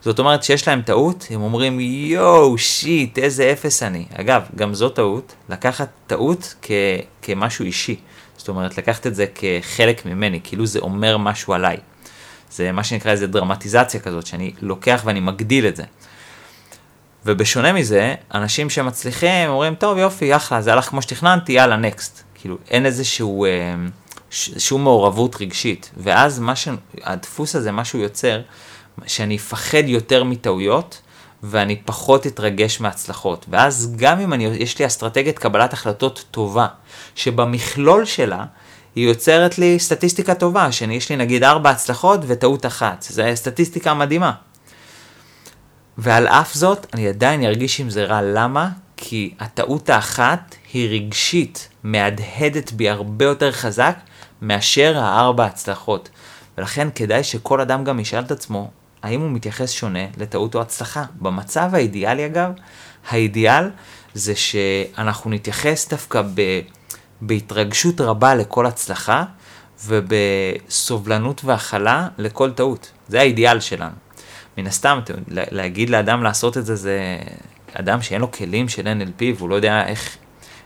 זאת 0.01 0.19
אומרת 0.19 0.43
שיש 0.43 0.67
להם 0.67 0.81
טעות, 0.81 1.27
הם 1.29 1.41
אומרים 1.41 1.79
יואו, 1.79 2.57
שיט, 2.57 3.19
איזה 3.19 3.51
אפס 3.51 3.83
אני. 3.83 4.05
אגב, 4.13 4.41
גם 4.55 4.73
זו 4.73 4.89
טעות, 4.89 5.35
לקחת 5.49 5.89
טעות 6.07 6.55
כ- 6.61 6.71
כמשהו 7.21 7.65
אישי. 7.65 7.95
זאת 8.37 8.47
אומרת, 8.49 8.77
לקחת 8.77 9.07
את 9.07 9.15
זה 9.15 9.25
כחלק 9.35 10.05
ממני, 10.05 10.39
כאילו 10.43 10.65
זה 10.65 10.79
אומר 10.79 11.17
משהו 11.17 11.53
עליי. 11.53 11.77
זה 12.51 12.71
מה 12.71 12.83
שנקרא 12.83 13.11
איזה 13.11 13.27
דרמטיזציה 13.27 13.99
כזאת, 13.99 14.25
שאני 14.25 14.53
לוקח 14.61 15.01
ואני 15.05 15.19
מגדיל 15.19 15.67
את 15.67 15.75
זה. 15.75 15.83
ובשונה 17.25 17.73
מזה, 17.73 18.15
אנשים 18.33 18.69
שמצליחים 18.69 19.49
אומרים, 19.49 19.75
טוב 19.75 19.97
יופי, 19.97 20.35
אחלה, 20.35 20.61
זה 20.61 20.73
הלך 20.73 20.85
כמו 20.85 21.01
שתכננתי, 21.01 21.51
יאללה, 21.51 21.75
נקסט. 21.75 22.23
כאילו, 22.35 22.57
אין 22.69 22.85
איזשהו, 22.85 23.45
אה, 23.45 23.49
שום 24.57 24.83
מעורבות 24.83 25.35
רגשית. 25.41 25.91
ואז 25.97 26.39
מה 26.39 26.55
ש... 26.55 26.67
הדפוס 27.03 27.55
הזה, 27.55 27.71
מה 27.71 27.85
שהוא 27.85 28.01
יוצר, 28.01 28.41
שאני 29.07 29.35
אפחד 29.35 29.83
יותר 29.85 30.23
מטעויות, 30.23 31.01
ואני 31.43 31.81
פחות 31.85 32.27
אתרגש 32.27 32.81
מהצלחות. 32.81 33.45
ואז 33.49 33.93
גם 33.95 34.19
אם 34.19 34.33
אני, 34.33 34.45
יש 34.45 34.79
לי 34.79 34.85
אסטרטגיית 34.85 35.39
קבלת 35.39 35.73
החלטות 35.73 36.25
טובה, 36.31 36.67
שבמכלול 37.15 38.05
שלה, 38.05 38.45
היא 38.95 39.07
יוצרת 39.07 39.57
לי 39.57 39.79
סטטיסטיקה 39.79 40.35
טובה, 40.35 40.71
שיש 40.71 41.09
לי 41.09 41.15
נגיד 41.15 41.43
ארבע 41.43 41.69
הצלחות 41.69 42.19
וטעות 42.27 42.65
אחת. 42.65 43.05
זו 43.09 43.23
סטטיסטיקה 43.35 43.93
מדהימה. 43.93 44.31
ועל 45.97 46.27
אף 46.27 46.53
זאת, 46.53 46.85
אני 46.93 47.07
עדיין 47.07 47.43
ארגיש 47.43 47.79
עם 47.79 47.89
זה 47.89 48.05
רע. 48.05 48.21
למה? 48.21 48.69
כי 48.97 49.33
הטעות 49.39 49.89
האחת 49.89 50.55
היא 50.73 50.89
רגשית, 50.89 51.69
מהדהדת 51.83 52.71
בי 52.71 52.89
הרבה 52.89 53.25
יותר 53.25 53.51
חזק 53.51 53.95
מאשר 54.41 54.97
הארבע 54.97 55.45
הצלחות. 55.45 56.09
ולכן 56.57 56.87
כדאי 56.95 57.23
שכל 57.23 57.61
אדם 57.61 57.83
גם 57.83 57.99
ישאל 57.99 58.23
את 58.23 58.31
עצמו, 58.31 58.71
האם 59.03 59.21
הוא 59.21 59.31
מתייחס 59.31 59.71
שונה 59.71 60.05
לטעות 60.17 60.55
או 60.55 60.61
הצלחה. 60.61 61.03
במצב 61.21 61.69
האידיאלי 61.73 62.25
אגב, 62.25 62.51
האידיאל 63.09 63.69
זה 64.13 64.35
שאנחנו 64.35 65.31
נתייחס 65.31 65.89
דווקא 65.89 66.21
ב, 66.33 66.61
בהתרגשות 67.21 68.01
רבה 68.01 68.35
לכל 68.35 68.65
הצלחה 68.65 69.23
ובסובלנות 69.85 71.41
והכלה 71.45 72.07
לכל 72.17 72.51
טעות. 72.51 72.91
זה 73.07 73.19
האידיאל 73.19 73.59
שלנו. 73.59 73.95
מן 74.57 74.67
הסתם, 74.67 74.99
להגיד 75.27 75.89
לאדם 75.89 76.23
לעשות 76.23 76.57
את 76.57 76.65
זה, 76.65 76.75
זה 76.75 77.17
אדם 77.73 78.01
שאין 78.01 78.21
לו 78.21 78.31
כלים 78.31 78.69
של 78.69 78.87
NLP 78.87 79.23
והוא 79.37 79.49
לא 79.49 79.55
יודע 79.55 79.87
איך, 79.87 80.17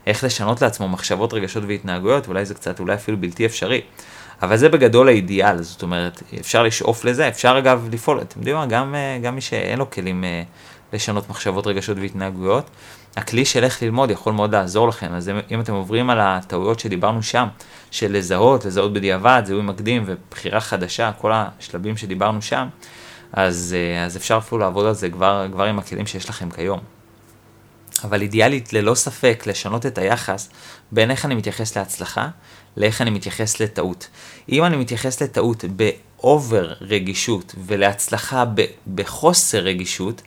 איך 0.08 0.24
לשנות 0.24 0.62
לעצמו 0.62 0.89
מחשבות, 0.89 1.34
רגשות 1.34 1.63
והתנהגויות, 1.67 2.28
אולי 2.28 2.45
זה 2.45 2.54
קצת, 2.54 2.80
אולי 2.80 2.93
אפילו 2.95 3.17
בלתי 3.17 3.45
אפשרי. 3.45 3.82
אבל 4.41 4.58
זה 4.58 4.69
בגדול 4.69 5.08
האידיאל, 5.08 5.62
זאת 5.62 5.84
אומרת, 5.84 6.24
אפשר 6.39 6.63
לשאוף 6.63 7.06
לזה, 7.06 7.28
אפשר 7.28 7.56
אגב 7.58 7.88
לפעול, 7.91 8.21
אתם 8.21 8.39
יודעים 8.39 8.56
מה, 8.56 8.65
גם, 8.65 8.95
אה, 8.95 9.19
גם 9.21 9.36
מי 9.36 9.41
שאין 9.41 9.80
לו 9.80 9.91
כלים 9.91 10.24
אה, 10.24 10.43
לשנות 10.93 11.30
מחשבות, 11.30 11.67
רגשות 11.67 11.98
והתנהגויות, 11.98 12.69
הכלי 13.15 13.45
של 13.45 13.63
איך 13.63 13.84
ללמוד 13.84 14.12
יכול 14.12 14.34
מאוד 14.34 14.56
לעזור 14.56 14.88
לכם, 14.88 15.13
אז 15.13 15.32
אם 15.52 15.60
אתם 15.60 15.74
עוברים 15.74 16.10
על 16.10 16.19
הטעויות 16.19 16.80
שדיברנו 16.80 17.24
שם, 17.24 17.48
של 17.91 18.17
לזהות, 18.17 18.65
לזהות 18.65 18.93
בדיעבד, 18.93 19.41
זיהוי 19.45 19.63
מקדים 19.63 20.04
ובחירה 20.06 20.60
חדשה, 20.60 21.12
כל 21.12 21.32
השלבים 21.34 21.98
שדיברנו 21.98 22.41
שם, 22.41 22.67
אז, 23.34 23.76
אה, 23.78 24.06
אז 24.06 24.17
אפשר 24.17 24.38
אפילו 24.38 24.60
לעבוד 24.60 24.86
על 24.86 24.93
זה 24.93 25.10
כבר, 25.10 25.48
כבר 25.52 25.63
עם 25.63 25.80
הכלים 25.80 26.08
שיש 26.08 26.30
לכם 26.30 26.50
כיום. 26.50 26.94
אבל 28.03 28.21
אידיאלית 28.21 28.73
ללא 28.73 28.95
ספק 28.95 29.43
לשנות 29.47 29.86
את 29.86 29.97
היחס 29.97 30.49
בין 30.91 31.12
איך 31.12 31.25
אני 31.25 31.36
מתייחס 31.36 31.77
להצלחה 31.77 32.27
לאיך 32.77 33.01
אני 33.01 33.10
מתייחס 33.10 33.60
לטעות. 33.60 34.08
אם 34.49 34.63
אני 34.63 34.77
מתייחס 34.77 35.21
לטעות 35.21 35.65
באובר 35.65 36.73
רגישות 36.81 37.55
ולהצלחה 37.65 38.43
בחוסר 38.95 39.60
רגישות, 39.60 40.21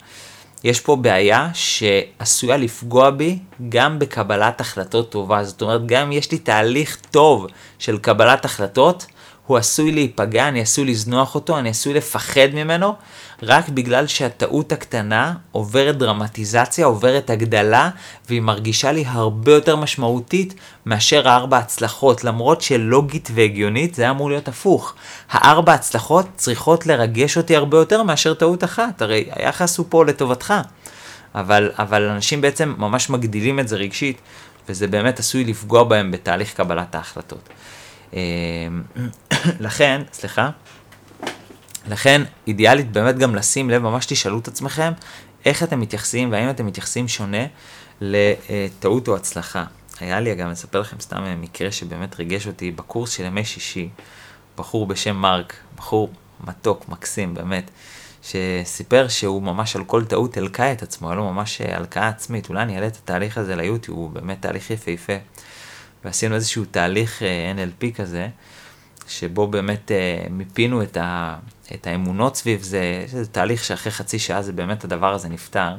יש 0.65 0.81
פה 0.81 0.97
בעיה 0.97 1.51
שעשויה 1.55 2.57
לפגוע 2.57 3.11
בי 3.11 3.39
גם 3.69 3.99
בקבלת 3.99 4.61
החלטות 4.61 5.11
טובה. 5.11 5.45
זאת 5.45 5.63
אומרת, 5.63 5.87
גם 5.87 6.03
אם 6.03 6.13
יש 6.13 6.33
לי 6.33 6.39
תהליך 6.39 6.99
טוב 7.11 7.47
של 7.79 7.99
קבלת 7.99 8.45
החלטות, 8.45 9.07
הוא 9.49 9.57
עשוי 9.57 9.93
להיפגע, 9.93 10.49
אני 10.49 10.61
עשוי 10.61 10.85
לזנוח 10.85 11.35
אותו, 11.35 11.59
אני 11.59 11.69
עשוי 11.69 11.95
לפחד 11.95 12.49
ממנו, 12.55 12.95
רק 13.43 13.69
בגלל 13.69 14.07
שהטעות 14.07 14.73
הקטנה 14.73 15.35
עוברת 15.53 15.99
דרמטיזציה, 15.99 16.87
עוברת 16.87 17.31
הגדלה, 17.31 17.91
והיא 18.29 18.41
מרגישה 18.41 18.93
לי 18.93 19.05
הרבה 19.07 19.53
יותר 19.53 19.77
משמעותית 19.77 20.55
מאשר 20.87 21.29
הארבע 21.29 21.59
הצלחות, 21.59 22.25
למרות 22.25 22.63
שלוגית 22.63 23.29
והגיונית 23.35 23.95
זה 23.95 24.11
אמור 24.11 24.31
להיות 24.31 24.49
הפוך. 24.49 24.95
הארבע 25.31 25.73
הצלחות 25.73 26.27
צריכות 26.37 26.87
לרגש 26.87 27.37
אותי 27.37 27.57
הרבה 27.57 27.79
יותר 27.79 28.03
מאשר 28.03 28.35
טעות 28.35 28.65
אחת, 28.65 29.03
הרי 29.03 29.29
היחס 29.33 29.79
הוא 29.79 29.87
פה 29.89 30.05
לטובתך. 30.05 30.55
אבל, 31.35 31.71
אבל 31.79 32.09
אנשים 32.09 32.41
בעצם 32.41 32.75
ממש 32.79 33.11
מגדילים 33.11 33.61
את 33.61 33.69
זה 33.69 33.77
רגשית, 33.77 34.19
וזה 34.69 34.87
באמת 34.87 35.19
עשוי 35.19 35.45
לפגוע 35.45 35.85
בהם 35.85 36.11
בתהליך 36.11 36.55
קבלת 36.55 36.95
ההחלטות. 36.95 37.49
אמ, 38.13 38.19
לכן, 39.61 40.03
סליחה, 40.13 40.51
לכן 41.89 42.23
אידיאלית 42.47 42.93
באמת 42.93 43.19
גם 43.19 43.35
לשים 43.35 43.71
לב, 43.71 43.83
ממש 43.83 44.07
תשאלו 44.07 44.39
את 44.39 44.49
עצמכם 44.49 44.93
איך 45.45 45.63
אתם 45.63 45.81
מתייחסים 45.81 46.33
והאם 46.33 46.51
אתם 46.51 46.67
מתייחסים 46.67 47.09
שונה 47.09 47.47
לטעות 48.01 49.09
או 49.09 49.17
הצלחה. 49.17 49.65
היה 50.01 50.21
לי 50.21 50.35
גם, 50.35 50.51
אספר 50.51 50.81
לכם 50.81 51.01
סתם 51.01 51.41
מקרה 51.41 51.73
שבאמת 51.73 52.19
ריגש 52.19 52.47
אותי 52.47 52.71
בקורס 52.71 53.11
של 53.11 53.25
ימי 53.25 53.45
שישי, 53.45 53.89
בחור 54.57 54.87
בשם 54.87 55.17
מרק, 55.17 55.57
בחור 55.77 56.11
מתוק, 56.47 56.89
מקסים, 56.89 57.35
באמת, 57.35 57.71
שסיפר 58.23 59.09
שהוא 59.09 59.43
ממש 59.43 59.77
על 59.77 59.85
כל 59.85 60.05
טעות 60.05 60.37
הלקה 60.37 60.73
את 60.73 60.83
עצמו, 60.83 61.09
היה 61.09 61.17
לו 61.17 61.33
ממש 61.33 61.61
הלקאה 61.61 62.09
עצמית, 62.09 62.49
אולי 62.49 62.63
אני 62.63 62.77
אעלה 62.77 62.87
את 62.87 62.97
התהליך 62.97 63.39
הזה 63.39 63.57
ליוטיוב, 63.57 63.99
הוא 63.99 64.11
באמת 64.11 64.43
תהליך 64.43 64.71
יפהפה. 64.71 65.13
ועשינו 66.05 66.35
איזשהו 66.35 66.65
תהליך 66.71 67.23
אה, 67.23 67.53
NLP 67.57 67.95
כזה, 67.97 68.29
שבו 69.09 69.47
באמת 69.47 69.93
אה, 69.93 70.27
מיפינו 70.31 70.83
את, 70.83 70.97
ה, 70.97 71.37
את 71.75 71.87
האמונות 71.87 72.37
סביב 72.37 72.63
זה, 72.63 73.01
איזה 73.03 73.27
תהליך 73.27 73.65
שאחרי 73.65 73.93
חצי 73.93 74.19
שעה 74.19 74.43
זה 74.43 74.53
באמת 74.53 74.85
הדבר 74.85 75.15
הזה 75.15 75.29
נפתר, 75.29 75.75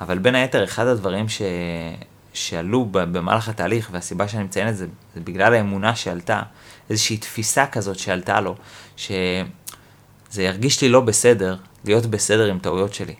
אבל 0.00 0.18
בין 0.18 0.34
היתר 0.34 0.64
אחד 0.64 0.86
הדברים 0.86 1.28
ש, 1.28 1.42
שעלו 2.32 2.88
במהלך 2.90 3.48
התהליך, 3.48 3.88
והסיבה 3.92 4.28
שאני 4.28 4.42
מציין 4.42 4.68
את 4.68 4.76
זה, 4.76 4.86
זה 5.14 5.20
בגלל 5.20 5.54
האמונה 5.54 5.96
שעלתה, 5.96 6.42
איזושהי 6.90 7.16
תפיסה 7.16 7.66
כזאת 7.66 7.98
שעלתה 7.98 8.40
לו, 8.40 8.54
שזה 8.96 10.42
ירגיש 10.42 10.82
לי 10.82 10.88
לא 10.88 11.00
בסדר 11.00 11.56
להיות 11.84 12.06
בסדר 12.06 12.50
עם 12.50 12.58
טעויות 12.58 12.94
שלי. 12.94 13.14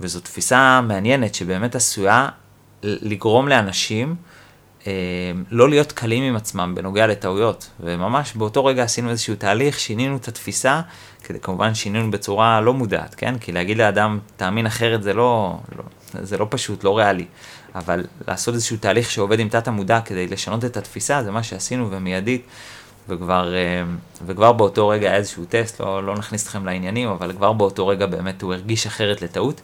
וזו 0.00 0.20
תפיסה 0.20 0.80
מעניינת 0.80 1.34
שבאמת 1.34 1.74
עשויה 1.74 2.28
לגרום 2.82 3.48
לאנשים 3.48 4.16
לא 5.50 5.68
להיות 5.68 5.92
קלים 5.92 6.22
עם 6.22 6.36
עצמם 6.36 6.72
בנוגע 6.76 7.06
לטעויות, 7.06 7.70
וממש 7.80 8.32
באותו 8.34 8.64
רגע 8.64 8.82
עשינו 8.82 9.10
איזשהו 9.10 9.34
תהליך, 9.34 9.80
שינינו 9.80 10.16
את 10.16 10.28
התפיסה, 10.28 10.80
כדי, 11.24 11.40
כמובן 11.40 11.74
שינינו 11.74 12.10
בצורה 12.10 12.60
לא 12.60 12.74
מודעת, 12.74 13.14
כן? 13.14 13.38
כי 13.38 13.52
להגיד 13.52 13.78
לאדם, 13.78 14.18
תאמין 14.36 14.66
אחרת 14.66 15.02
זה 15.02 15.14
לא, 15.14 15.58
לא, 15.76 15.84
זה 16.22 16.38
לא 16.38 16.46
פשוט, 16.50 16.84
לא 16.84 16.98
ריאלי, 16.98 17.26
אבל 17.74 18.04
לעשות 18.28 18.54
איזשהו 18.54 18.76
תהליך 18.76 19.10
שעובד 19.10 19.40
עם 19.40 19.48
תת 19.48 19.68
המודע 19.68 20.00
כדי 20.00 20.26
לשנות 20.26 20.64
את 20.64 20.76
התפיסה, 20.76 21.22
זה 21.22 21.30
מה 21.30 21.42
שעשינו 21.42 21.90
ומיידית, 21.90 22.46
וכבר, 23.08 23.54
אה, 23.54 23.82
וכבר 24.26 24.52
באותו 24.52 24.88
רגע 24.88 25.08
היה 25.08 25.16
איזשהו 25.16 25.44
טסט, 25.48 25.80
לא, 25.80 26.06
לא 26.06 26.14
נכניס 26.16 26.42
אתכם 26.42 26.66
לעניינים, 26.66 27.08
אבל 27.08 27.32
כבר 27.32 27.52
באותו 27.52 27.86
רגע 27.86 28.06
באמת 28.06 28.42
הוא 28.42 28.54
הרגיש 28.54 28.86
אחרת 28.86 29.22
לטעות. 29.22 29.60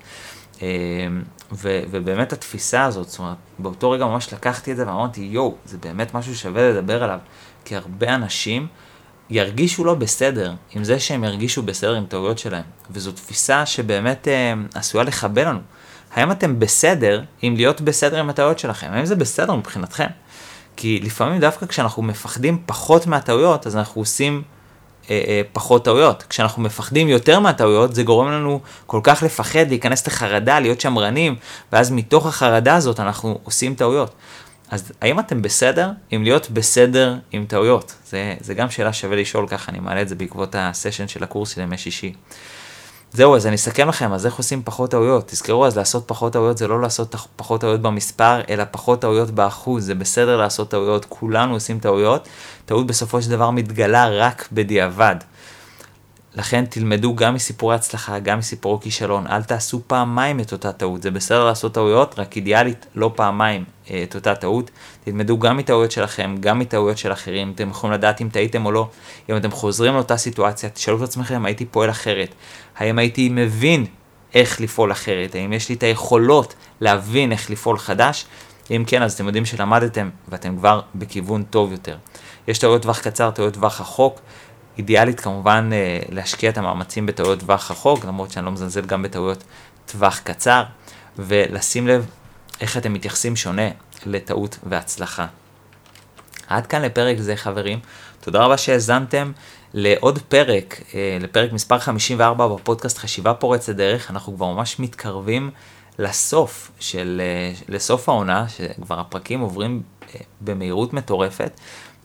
ו, 1.52 1.80
ובאמת 1.90 2.32
התפיסה 2.32 2.84
הזאת, 2.84 3.08
זאת 3.08 3.18
אומרת, 3.18 3.36
באותו 3.58 3.90
רגע 3.90 4.04
ממש 4.06 4.32
לקחתי 4.32 4.72
את 4.72 4.76
זה 4.76 4.86
ואמרתי, 4.86 5.20
יואו, 5.20 5.54
זה 5.64 5.78
באמת 5.78 6.14
משהו 6.14 6.36
שווה 6.36 6.70
לדבר 6.70 7.04
עליו, 7.04 7.18
כי 7.64 7.76
הרבה 7.76 8.14
אנשים 8.14 8.66
ירגישו 9.30 9.84
לא 9.84 9.94
בסדר 9.94 10.54
עם 10.74 10.84
זה 10.84 11.00
שהם 11.00 11.24
ירגישו 11.24 11.62
בסדר 11.62 11.94
עם 11.94 12.06
טעויות 12.06 12.38
שלהם, 12.38 12.64
וזו 12.90 13.12
תפיסה 13.12 13.66
שבאמת 13.66 14.28
אה, 14.28 14.54
עשויה 14.74 15.04
לחבל 15.04 15.48
לנו. 15.48 15.60
האם 16.12 16.30
אתם 16.30 16.58
בסדר 16.58 17.22
עם 17.42 17.56
להיות 17.56 17.80
בסדר 17.80 18.20
עם 18.20 18.30
הטעויות 18.30 18.58
שלכם? 18.58 18.88
האם 18.92 19.04
זה 19.04 19.16
בסדר 19.16 19.54
מבחינתכם? 19.54 20.06
כי 20.76 21.00
לפעמים 21.02 21.40
דווקא 21.40 21.66
כשאנחנו 21.66 22.02
מפחדים 22.02 22.62
פחות 22.66 23.06
מהטעויות, 23.06 23.66
אז 23.66 23.76
אנחנו 23.76 24.00
עושים 24.00 24.42
אה, 25.10 25.24
אה, 25.28 25.42
פחות 25.52 25.84
טעויות. 25.84 26.24
כשאנחנו 26.28 26.62
מפחדים 26.62 27.08
יותר 27.08 27.40
מהטעויות, 27.40 27.94
זה 27.94 28.02
גורם 28.02 28.30
לנו 28.30 28.60
כל 28.86 29.00
כך 29.02 29.22
לפחד, 29.22 29.68
להיכנס 29.68 30.06
לחרדה, 30.06 30.60
להיות 30.60 30.80
שמרנים, 30.80 31.36
ואז 31.72 31.90
מתוך 31.90 32.26
החרדה 32.26 32.74
הזאת 32.74 33.00
אנחנו 33.00 33.38
עושים 33.44 33.74
טעויות. 33.74 34.14
אז 34.70 34.92
האם 35.00 35.20
אתם 35.20 35.42
בסדר 35.42 35.90
עם 36.10 36.22
להיות 36.22 36.50
בסדר 36.50 37.14
עם 37.32 37.44
טעויות? 37.48 37.94
זה, 38.06 38.34
זה 38.40 38.54
גם 38.54 38.70
שאלה 38.70 38.92
שווה 38.92 39.16
לשאול 39.16 39.48
ככה, 39.48 39.72
אני 39.72 39.80
מעלה 39.80 40.02
את 40.02 40.08
זה 40.08 40.14
בעקבות 40.14 40.54
הסשן 40.58 41.08
של 41.08 41.24
הקורס 41.24 41.54
של 41.54 41.60
ימי 41.60 41.78
שישי. 41.78 42.12
זהו, 43.16 43.36
אז 43.36 43.46
אני 43.46 43.54
אסכם 43.54 43.88
לכם, 43.88 44.12
אז 44.12 44.26
איך 44.26 44.34
עושים 44.34 44.62
פחות 44.64 44.90
טעויות? 44.90 45.28
תזכרו, 45.28 45.66
אז 45.66 45.76
לעשות 45.76 46.04
פחות 46.06 46.32
טעויות 46.32 46.58
זה 46.58 46.68
לא 46.68 46.80
לעשות 46.80 47.14
פחות 47.36 47.60
טעויות 47.60 47.80
במספר, 47.82 48.40
אלא 48.48 48.64
פחות 48.70 49.00
טעויות 49.00 49.30
באחוז, 49.30 49.86
זה 49.86 49.94
בסדר 49.94 50.36
לעשות 50.36 50.70
טעויות, 50.70 51.06
כולנו 51.08 51.54
עושים 51.54 51.78
טעויות, 51.78 52.28
טעות 52.64 52.86
בסופו 52.86 53.22
של 53.22 53.30
דבר 53.30 53.50
מתגלה 53.50 54.08
רק 54.08 54.48
בדיעבד. 54.52 55.16
לכן 56.36 56.64
תלמדו 56.64 57.14
גם 57.14 57.34
מסיפורי 57.34 57.74
הצלחה, 57.74 58.18
גם 58.18 58.38
מסיפורי 58.38 58.78
כישלון, 58.82 59.26
אל 59.26 59.42
תעשו 59.42 59.80
פעמיים 59.86 60.40
את 60.40 60.52
אותה 60.52 60.72
טעות, 60.72 61.02
זה 61.02 61.10
בסדר 61.10 61.44
לעשות 61.44 61.74
טעויות, 61.74 62.18
רק 62.18 62.36
אידיאלית 62.36 62.86
לא 62.94 63.12
פעמיים 63.14 63.64
אה, 63.90 64.02
את 64.02 64.14
אותה 64.14 64.34
טעות. 64.34 64.70
תלמדו 65.04 65.38
גם 65.38 65.56
מטעויות 65.56 65.90
שלכם, 65.90 66.36
גם 66.40 66.58
מטעויות 66.58 66.98
של 66.98 67.12
אחרים, 67.12 67.52
אתם 67.54 67.70
יכולים 67.70 67.94
לדעת 67.94 68.20
אם 68.20 68.28
טעיתם 68.32 68.66
או 68.66 68.72
לא. 68.72 68.88
אם 69.30 69.36
אתם 69.36 69.50
חוזרים 69.50 69.94
לאותה 69.94 70.16
סיטואציה, 70.16 70.70
תשאלו 70.70 70.96
את 70.96 71.02
עצמכם, 71.02 71.44
הייתי 71.44 71.64
פועל 71.64 71.90
אחרת? 71.90 72.34
האם 72.76 72.98
הייתי 72.98 73.28
מבין 73.28 73.86
איך 74.34 74.60
לפעול 74.60 74.92
אחרת? 74.92 75.34
האם 75.34 75.52
יש 75.52 75.68
לי 75.68 75.74
את 75.74 75.82
היכולות 75.82 76.54
להבין 76.80 77.32
איך 77.32 77.50
לפעול 77.50 77.78
חדש? 77.78 78.26
אם 78.70 78.84
כן, 78.86 79.02
אז 79.02 79.12
אתם 79.12 79.26
יודעים 79.26 79.44
שלמדתם 79.44 80.10
ואתם 80.28 80.56
כבר 80.56 80.80
בכיוון 80.94 81.42
טוב 81.42 81.72
יותר. 81.72 81.96
יש 82.48 82.58
טעויות 82.58 82.82
טווח 82.82 83.00
קצר, 83.00 83.30
טעויות 83.30 83.54
טווח 83.54 83.80
רחוק. 83.80 84.20
אידיאלית 84.78 85.20
כמובן 85.20 85.70
אה, 85.72 85.98
להשקיע 86.08 86.50
את 86.50 86.58
המאמצים 86.58 87.06
בטעויות 87.06 87.40
טווח 87.40 87.70
רחוק, 87.70 88.04
למרות 88.04 88.30
שאני 88.30 88.46
לא 88.46 88.52
מזלזל 88.52 88.80
גם 88.80 89.02
בטעויות 89.02 89.44
טווח 89.86 90.18
קצר, 90.24 90.62
ולשים 91.18 91.88
לב 91.88 92.06
איך 92.60 92.76
אתם 92.76 92.92
מתייחסים 92.92 93.36
שונה 93.36 93.68
לטעות 94.06 94.58
והצלחה. 94.62 95.26
עד 96.46 96.66
כאן 96.66 96.82
לפרק 96.82 97.18
זה 97.18 97.36
חברים, 97.36 97.78
תודה 98.20 98.44
רבה 98.44 98.56
שהאזנתם 98.56 99.32
לעוד 99.74 100.18
פרק, 100.28 100.80
אה, 100.94 101.18
לפרק 101.20 101.52
מספר 101.52 101.78
54 101.78 102.48
בפודקאסט 102.48 102.98
חשיבה 102.98 103.34
פורצת 103.34 103.74
דרך, 103.74 104.10
אנחנו 104.10 104.36
כבר 104.36 104.52
ממש 104.52 104.78
מתקרבים 104.78 105.50
לסוף 105.98 106.70
של, 106.80 107.22
אה, 107.24 107.52
לסוף 107.68 108.08
העונה, 108.08 108.48
שכבר 108.48 109.00
הפרקים 109.00 109.40
עוברים 109.40 109.82
במהירות 110.40 110.92
מטורפת. 110.92 111.60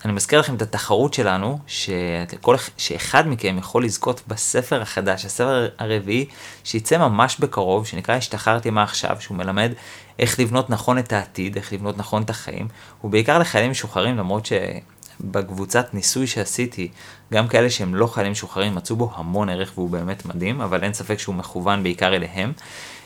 אני 0.05 0.13
מזכיר 0.13 0.39
לכם 0.39 0.55
את 0.55 0.61
התחרות 0.61 1.13
שלנו, 1.13 1.59
שכל, 1.67 2.55
שאחד 2.77 3.27
מכם 3.27 3.57
יכול 3.59 3.85
לזכות 3.85 4.21
בספר 4.27 4.81
החדש, 4.81 5.25
הספר 5.25 5.67
הרביעי, 5.79 6.25
שיצא 6.63 6.97
ממש 6.97 7.39
בקרוב, 7.39 7.87
שנקרא 7.87 8.15
השתחררתי 8.15 8.69
מה 8.69 8.83
עכשיו, 8.83 9.17
שהוא 9.19 9.37
מלמד 9.37 9.71
איך 10.19 10.39
לבנות 10.39 10.69
נכון 10.69 10.97
את 10.97 11.13
העתיד, 11.13 11.55
איך 11.55 11.73
לבנות 11.73 11.97
נכון 11.97 12.23
את 12.23 12.29
החיים, 12.29 12.67
הוא 13.01 13.11
בעיקר 13.11 13.39
לחיילים 13.39 13.71
משוחררים, 13.71 14.17
למרות 14.17 14.45
שבקבוצת 14.45 15.93
ניסוי 15.93 16.27
שעשיתי, 16.27 16.91
גם 17.33 17.47
כאלה 17.47 17.69
שהם 17.69 17.95
לא 17.95 18.07
חיילים 18.07 18.31
משוחררים 18.31 18.75
מצאו 18.75 18.95
בו 18.95 19.11
המון 19.15 19.49
ערך 19.49 19.71
והוא 19.75 19.89
באמת 19.89 20.25
מדהים, 20.25 20.61
אבל 20.61 20.83
אין 20.83 20.93
ספק 20.93 21.19
שהוא 21.19 21.35
מכוון 21.35 21.83
בעיקר 21.83 22.15
אליהם. 22.15 22.53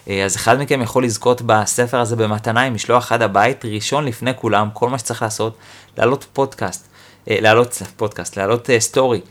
אה, 0.10 0.26
אז 0.26 0.36
אחד 0.36 0.60
מכם 0.60 0.82
יכול 0.82 1.04
לזכות 1.04 1.41
בספר 1.41 2.00
הזה 2.00 2.15
במתנה 2.15 2.62
עם 2.62 2.74
משלוח 2.74 3.12
עד 3.12 3.22
הבית, 3.22 3.65
ראשון 3.65 4.06
לפני 4.06 4.32
כולם, 4.36 4.70
כל 4.74 4.89
מה 4.89 4.98
שצריך 4.98 5.22
לעשות, 5.22 5.58
להעלות 5.98 6.26
פודקאסט, 6.34 6.88
אה, 7.30 7.38
להעלות 7.41 7.82
פודקאסט, 7.98 8.38
להעלות 8.38 8.70
סטורי, 8.80 9.18
אה, 9.18 9.24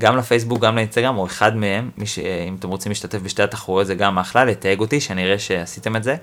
גם 0.00 0.16
לפייסבוק, 0.16 0.60
גם 0.60 0.76
לאינסטגרם, 0.76 1.18
או 1.18 1.26
אחד 1.26 1.56
מהם, 1.56 1.90
ש... 2.04 2.18
אם 2.18 2.56
אתם 2.58 2.68
רוצים 2.68 2.90
להשתתף 2.90 3.18
בשתי 3.18 3.42
התחרויות 3.42 3.86
זה 3.86 3.94
גם 3.94 4.18
אחלה, 4.18 4.44
לתייג 4.44 4.80
אותי, 4.80 5.00
שאני 5.00 5.24
אראה 5.24 5.38
שעשיתם 5.38 5.96
את 5.96 6.04
זה. 6.04 6.16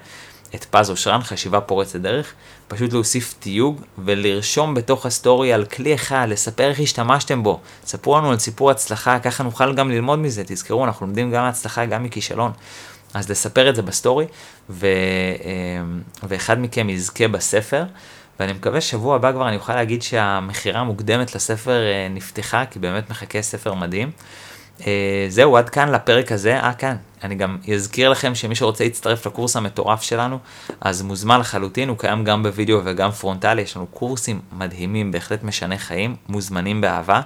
את 0.55 0.65
פז 0.65 0.89
אושרן, 0.89 1.21
חשיבה 1.21 1.61
פורצת 1.61 1.99
דרך, 1.99 2.33
פשוט 2.67 2.93
להוסיף 2.93 3.35
תיוג 3.39 3.81
ולרשום 3.97 4.73
בתוך 4.73 5.05
הסטורי 5.05 5.53
על 5.53 5.65
כלי 5.65 5.95
אחד, 5.95 6.27
לספר 6.29 6.69
איך 6.69 6.79
השתמשתם 6.79 7.43
בו. 7.43 7.59
ספרו 7.85 8.17
לנו 8.17 8.31
על 8.31 8.39
סיפור 8.39 8.71
הצלחה, 8.71 9.19
ככה 9.19 9.43
נוכל 9.43 9.73
גם 9.73 9.91
ללמוד 9.91 10.19
מזה, 10.19 10.43
תזכרו, 10.47 10.85
אנחנו 10.85 11.05
לומדים 11.05 11.31
גם 11.31 11.43
מהצלחה, 11.43 11.85
גם 11.85 12.03
מכישלון. 12.03 12.51
אז 13.13 13.29
לספר 13.29 13.69
את 13.69 13.75
זה 13.75 13.81
בסטורי, 13.81 14.25
ו, 14.69 14.87
אמ, 15.43 16.01
ואחד 16.23 16.59
מכם 16.59 16.89
יזכה 16.89 17.27
בספר, 17.27 17.83
ואני 18.39 18.53
מקווה 18.53 18.81
שבוע 18.81 19.15
הבא 19.15 19.31
כבר 19.31 19.47
אני 19.47 19.55
אוכל 19.55 19.75
להגיד 19.75 20.01
שהמכירה 20.01 20.79
המוקדמת 20.79 21.35
לספר 21.35 21.85
אה, 21.85 22.07
נפתחה, 22.09 22.65
כי 22.65 22.79
באמת 22.79 23.09
מחכה 23.09 23.41
ספר 23.41 23.73
מדהים. 23.73 24.11
אה, 24.87 25.25
זהו, 25.29 25.57
עד 25.57 25.69
כאן 25.69 25.89
לפרק 25.89 26.31
הזה. 26.31 26.59
אה, 26.59 26.73
כאן. 26.73 26.95
אני 27.23 27.35
גם 27.35 27.57
אזכיר 27.73 28.09
לכם 28.09 28.35
שמי 28.35 28.55
שרוצה 28.55 28.83
להצטרף 28.83 29.27
לקורס 29.27 29.55
המטורף 29.55 30.01
שלנו, 30.01 30.39
אז 30.81 31.01
מוזמן 31.01 31.39
לחלוטין, 31.39 31.89
הוא 31.89 31.97
קיים 31.97 32.23
גם 32.23 32.43
בווידאו 32.43 32.81
וגם 32.85 33.11
פרונטלי, 33.11 33.61
יש 33.61 33.75
לנו 33.77 33.87
קורסים 33.87 34.39
מדהימים, 34.51 35.11
בהחלט 35.11 35.43
משנה 35.43 35.77
חיים, 35.77 36.15
מוזמנים 36.29 36.81
באהבה. 36.81 37.21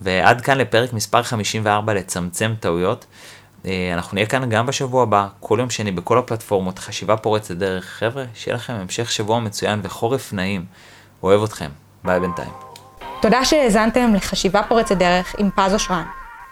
ועד 0.00 0.40
כאן 0.40 0.58
לפרק 0.58 0.92
מספר 0.92 1.22
54 1.22 1.94
לצמצם 1.94 2.54
טעויות. 2.60 3.06
אה, 3.66 3.90
אנחנו 3.94 4.14
נהיה 4.14 4.26
כאן 4.26 4.50
גם 4.50 4.66
בשבוע 4.66 5.02
הבא, 5.02 5.26
כל 5.40 5.56
יום 5.60 5.70
שני 5.70 5.90
בכל 5.92 6.18
הפלטפורמות, 6.18 6.78
חשיבה 6.78 7.16
פורצת 7.16 7.56
דרך. 7.56 7.84
חבר'ה, 7.84 8.24
שיהיה 8.34 8.54
לכם 8.54 8.72
המשך 8.72 9.10
שבוע 9.10 9.40
מצוין 9.40 9.80
וחורף 9.82 10.32
נעים. 10.32 10.64
אוהב 11.22 11.42
אתכם. 11.42 11.68
ביי 12.04 12.20
בינתיים. 12.20 12.50
תודה 13.20 13.44
שהאזנתם 13.44 14.14
לחשיבה 14.14 14.62
פורצת 14.68 14.96
דרך 14.96 15.34
עם 15.38 15.50
פז 15.56 15.74
אושרן. 15.74 16.04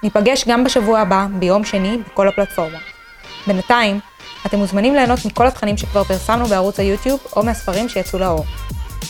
ניפגש 0.02 0.44
גם 0.48 0.64
בשבוע 0.64 1.00
הבא, 1.00 1.26
ביום 1.38 1.64
שני, 1.64 1.98
בכל 2.06 2.28
הפלטפורמות. 2.28 2.80
בינתיים, 3.46 4.00
אתם 4.46 4.58
מוזמנים 4.58 4.94
ליהנות 4.94 5.18
מכל 5.24 5.46
התכנים 5.46 5.76
שכבר 5.76 6.04
פרסמנו 6.04 6.46
בערוץ 6.46 6.80
היוטיוב 6.80 7.20
או 7.36 7.42
מהספרים 7.42 7.88
שיצאו 7.88 8.18
לאור. 8.18 8.44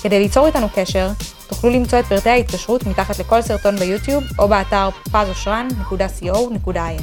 כדי 0.03 0.19
ליצור 0.19 0.47
איתנו 0.47 0.67
קשר, 0.75 1.09
תוכלו 1.49 1.71
למצוא 1.71 1.99
את 1.99 2.05
פרטי 2.05 2.31
ההתקשרות 2.31 2.87
מתחת 2.87 3.19
לכל 3.19 3.43
סרטון 3.43 3.77
ביוטיוב 3.77 4.25
או 4.39 4.49
באתר 4.49 4.89
pazosran.co.il. 5.13 7.03